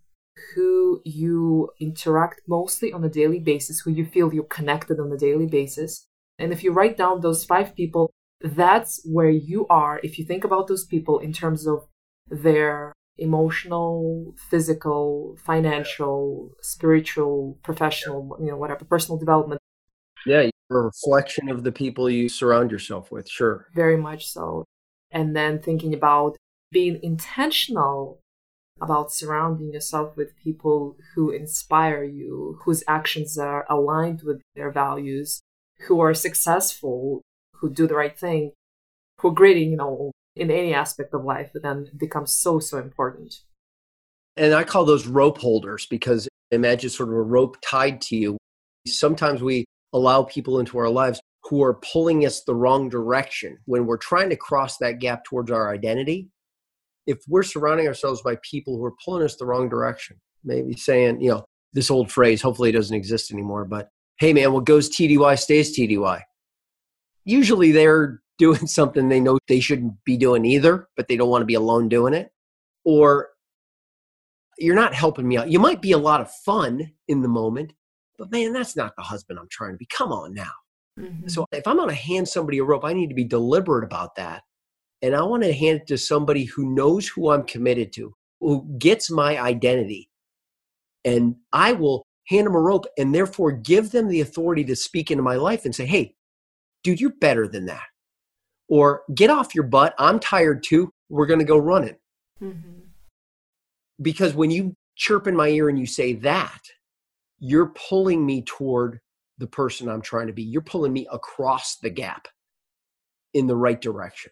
[0.56, 5.18] who you interact mostly on a daily basis, who you feel you're connected on a
[5.18, 6.06] daily basis.
[6.40, 8.12] And if you write down those five people,
[8.42, 10.00] that's where you are.
[10.04, 11.88] If you think about those people in terms of
[12.30, 19.62] their emotional, physical, financial, spiritual, professional, you know, whatever, personal development.
[20.26, 23.68] Yeah, you're a reflection of the people you surround yourself with, sure.
[23.76, 24.66] Very much so.
[25.14, 26.36] And then thinking about
[26.72, 28.20] being intentional
[28.82, 35.42] about surrounding yourself with people who inspire you, whose actions are aligned with their values,
[35.88, 37.22] who are successful,
[37.56, 38.52] who do the right thing,
[39.20, 43.42] who are great, you know, in any aspect of life, then becomes so, so important.
[44.36, 48.38] And I call those rope holders because imagine sort of a rope tied to you.
[48.88, 51.22] Sometimes we allow people into our lives
[51.54, 55.52] who are pulling us the wrong direction when we're trying to cross that gap towards
[55.52, 56.28] our identity
[57.06, 61.22] if we're surrounding ourselves by people who are pulling us the wrong direction, maybe saying,
[61.22, 64.90] you know, this old phrase, hopefully it doesn't exist anymore, but hey man, what goes
[64.90, 66.22] TDY stays TDY.
[67.24, 71.44] Usually they're doing something they know they shouldn't be doing either, but they don't want
[71.44, 72.32] to be alone doing it.
[72.84, 73.30] Or
[74.58, 75.52] you're not helping me out.
[75.52, 77.74] You might be a lot of fun in the moment,
[78.18, 79.86] but man, that's not the husband I'm trying to be.
[79.86, 80.50] Come on now.
[81.00, 81.28] Mm-hmm.
[81.28, 84.16] So if I'm going to hand somebody a rope, I need to be deliberate about
[84.16, 84.44] that
[85.04, 88.66] and I want to hand it to somebody who knows who I'm committed to, who
[88.80, 90.10] gets my identity.
[91.04, 95.12] And I will hand them a rope and therefore give them the authority to speak
[95.12, 96.16] into my life and say, hey,
[96.86, 97.84] dude, you're better than that.
[98.70, 99.94] Or get off your butt.
[100.00, 100.90] I'm tired too.
[101.10, 101.98] We're going to go running.
[102.42, 102.80] Mm-hmm.
[104.02, 106.62] Because when you chirp in my ear and you say that,
[107.40, 109.02] you're pulling me toward
[109.38, 110.44] the person I'm trying to be.
[110.44, 112.28] You're pulling me across the gap
[113.34, 114.32] in the right direction.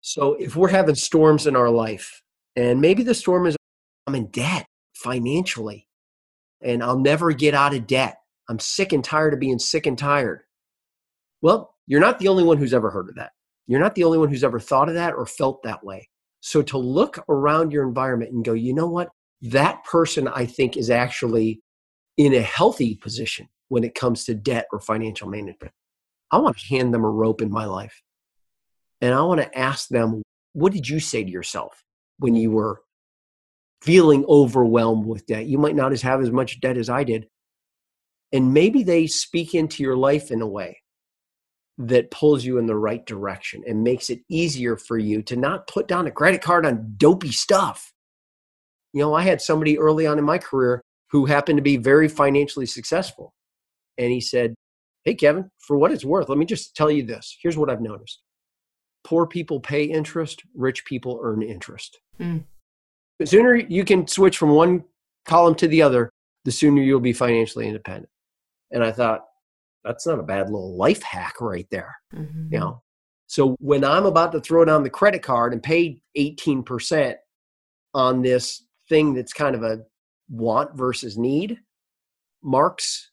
[0.00, 2.22] So if we're having storms in our life,
[2.56, 3.56] and maybe the storm is
[4.06, 5.86] I'm in debt financially,
[6.60, 8.18] and I'll never get out of debt.
[8.48, 10.42] I'm sick and tired of being sick and tired.
[11.40, 13.32] Well, you're not the only one who's ever heard of that.
[13.66, 16.08] You're not the only one who's ever thought of that or felt that way.
[16.40, 19.10] So to look around your environment and go, you know what?
[19.42, 21.62] That person I think is actually
[22.16, 25.72] in a healthy position when it comes to debt or financial management.
[26.30, 28.02] I want to hand them a rope in my life.
[29.00, 30.20] And I want to ask them,
[30.52, 31.82] what did you say to yourself
[32.18, 32.82] when you were
[33.80, 35.46] feeling overwhelmed with debt?
[35.46, 37.28] You might not have as much debt as I did.
[38.30, 40.82] And maybe they speak into your life in a way
[41.78, 45.66] that pulls you in the right direction and makes it easier for you to not
[45.66, 47.90] put down a credit card on dopey stuff.
[48.92, 52.08] You know, I had somebody early on in my career who happened to be very
[52.08, 53.32] financially successful.
[53.98, 54.54] And he said,
[55.04, 57.36] Hey, Kevin, for what it's worth, let me just tell you this.
[57.42, 58.22] Here's what I've noticed
[59.04, 61.98] poor people pay interest, rich people earn interest.
[62.20, 62.44] Mm.
[63.18, 64.84] The sooner you can switch from one
[65.24, 66.10] column to the other,
[66.44, 68.08] the sooner you'll be financially independent.
[68.70, 69.22] And I thought,
[69.84, 71.96] that's not a bad little life hack right there.
[72.14, 72.52] Mm-hmm.
[72.52, 72.82] You know,
[73.26, 77.14] so when I'm about to throw down the credit card and pay 18%
[77.94, 79.80] on this thing that's kind of a
[80.30, 81.58] want versus need,
[82.42, 83.10] Mark's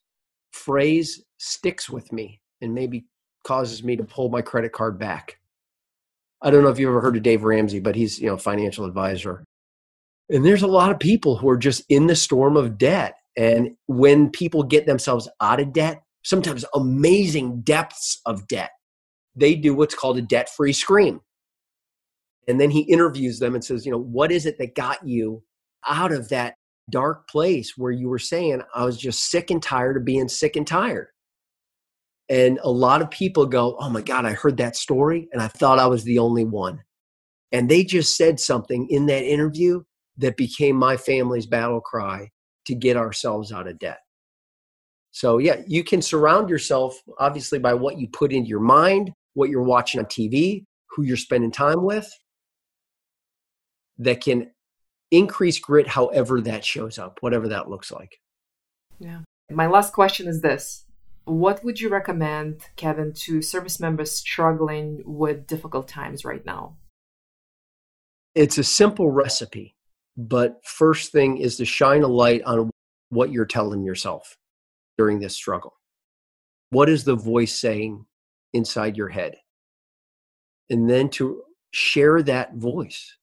[0.59, 3.05] phrase sticks with me and maybe
[3.45, 5.39] causes me to pull my credit card back.
[6.41, 8.85] I don't know if you've ever heard of Dave Ramsey, but he's, you know, financial
[8.85, 9.43] advisor.
[10.29, 13.15] And there's a lot of people who are just in the storm of debt.
[13.35, 18.71] And when people get themselves out of debt, sometimes amazing depths of debt,
[19.35, 21.21] they do what's called a debt free scream.
[22.47, 25.43] And then he interviews them and says, you know, what is it that got you
[25.87, 26.55] out of that
[26.89, 30.55] dark place where you were saying, I was just sick and tired of being sick
[30.55, 31.07] and tired?
[32.29, 35.47] And a lot of people go, oh my God, I heard that story and I
[35.47, 36.83] thought I was the only one.
[37.51, 39.81] And they just said something in that interview
[40.17, 42.29] that became my family's battle cry
[42.65, 43.99] to get ourselves out of debt.
[45.11, 49.49] So, yeah, you can surround yourself obviously by what you put into your mind, what
[49.49, 52.07] you're watching on TV, who you're spending time with,
[53.97, 54.51] that can
[55.11, 58.19] increase grit however that shows up, whatever that looks like.
[58.99, 59.21] Yeah.
[59.49, 60.85] My last question is this
[61.25, 66.77] What would you recommend, Kevin, to service members struggling with difficult times right now?
[68.35, 69.75] It's a simple recipe,
[70.15, 72.69] but first thing is to shine a light on
[73.09, 74.37] what you're telling yourself
[74.97, 75.77] during this struggle?
[76.69, 78.05] What is the voice saying
[78.53, 79.35] inside your head?
[80.69, 83.15] And then to share that voice.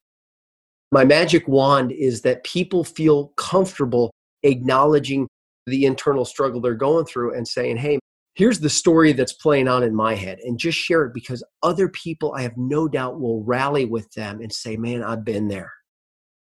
[0.92, 4.12] My magic wand is that people feel comfortable
[4.42, 5.26] acknowledging
[5.66, 7.98] the internal struggle they're going through and saying, hey,
[8.34, 11.88] here's the story that's playing out in my head and just share it because other
[11.88, 15.72] people i have no doubt will rally with them and say man i've been there.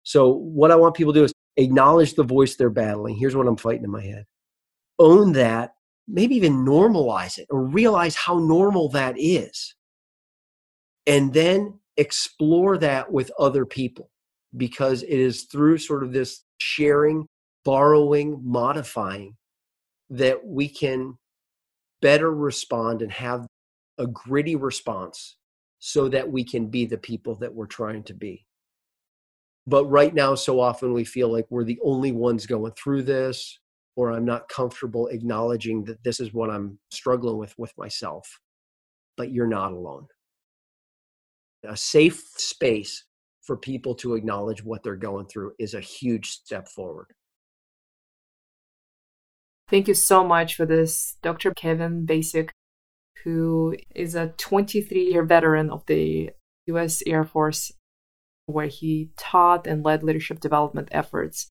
[0.04, 3.16] So what i want people to do is acknowledge the voice they're battling.
[3.16, 4.26] Here's what i'm fighting in my head.
[5.00, 5.74] Own that,
[6.08, 9.76] maybe even normalize it or realize how normal that is.
[11.08, 14.10] And then explore that with other people
[14.58, 17.28] because it is through sort of this sharing,
[17.64, 19.36] borrowing, modifying
[20.10, 21.18] that we can
[22.02, 23.48] better respond and have
[23.98, 25.38] a gritty response
[25.80, 28.46] so that we can be the people that we're trying to be.
[29.68, 33.60] But right now, so often we feel like we're the only ones going through this
[33.96, 38.40] or I'm not comfortable acknowledging that this is what I'm struggling with with myself.
[39.18, 40.08] But you're not alone.
[41.64, 43.06] A safe space
[43.46, 47.08] for people to acknowledge what they're going through is a huge step forward.
[49.70, 51.52] Thank you so much for this, Dr.
[51.52, 52.50] Kevin Basik,
[53.24, 56.32] who is a 23 year veteran of the
[56.68, 57.72] US Air Force,
[58.46, 61.50] where he taught and led leadership development efforts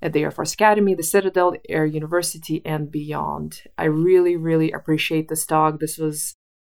[0.00, 3.62] at the Air Force Academy, the Citadel Air University, and beyond.
[3.78, 5.78] I really, really appreciate this talk.
[5.78, 6.34] This was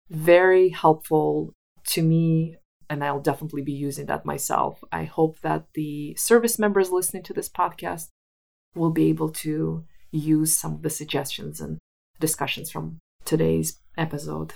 [0.09, 1.53] very helpful
[1.89, 2.57] to me,
[2.89, 4.83] and I'll definitely be using that myself.
[4.93, 8.09] I hope that the service members listening to this podcast
[8.75, 11.79] will be able to use some of the suggestions and
[12.21, 14.55] discussions from today's episode.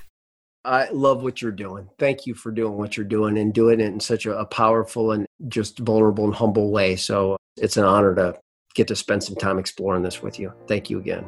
[0.64, 1.88] I love what you're doing.
[1.98, 5.12] Thank you for doing what you're doing and doing it in such a, a powerful
[5.12, 6.96] and just vulnerable and humble way.
[6.96, 8.38] So it's an honor to
[8.74, 10.52] get to spend some time exploring this with you.
[10.68, 11.24] Thank you again.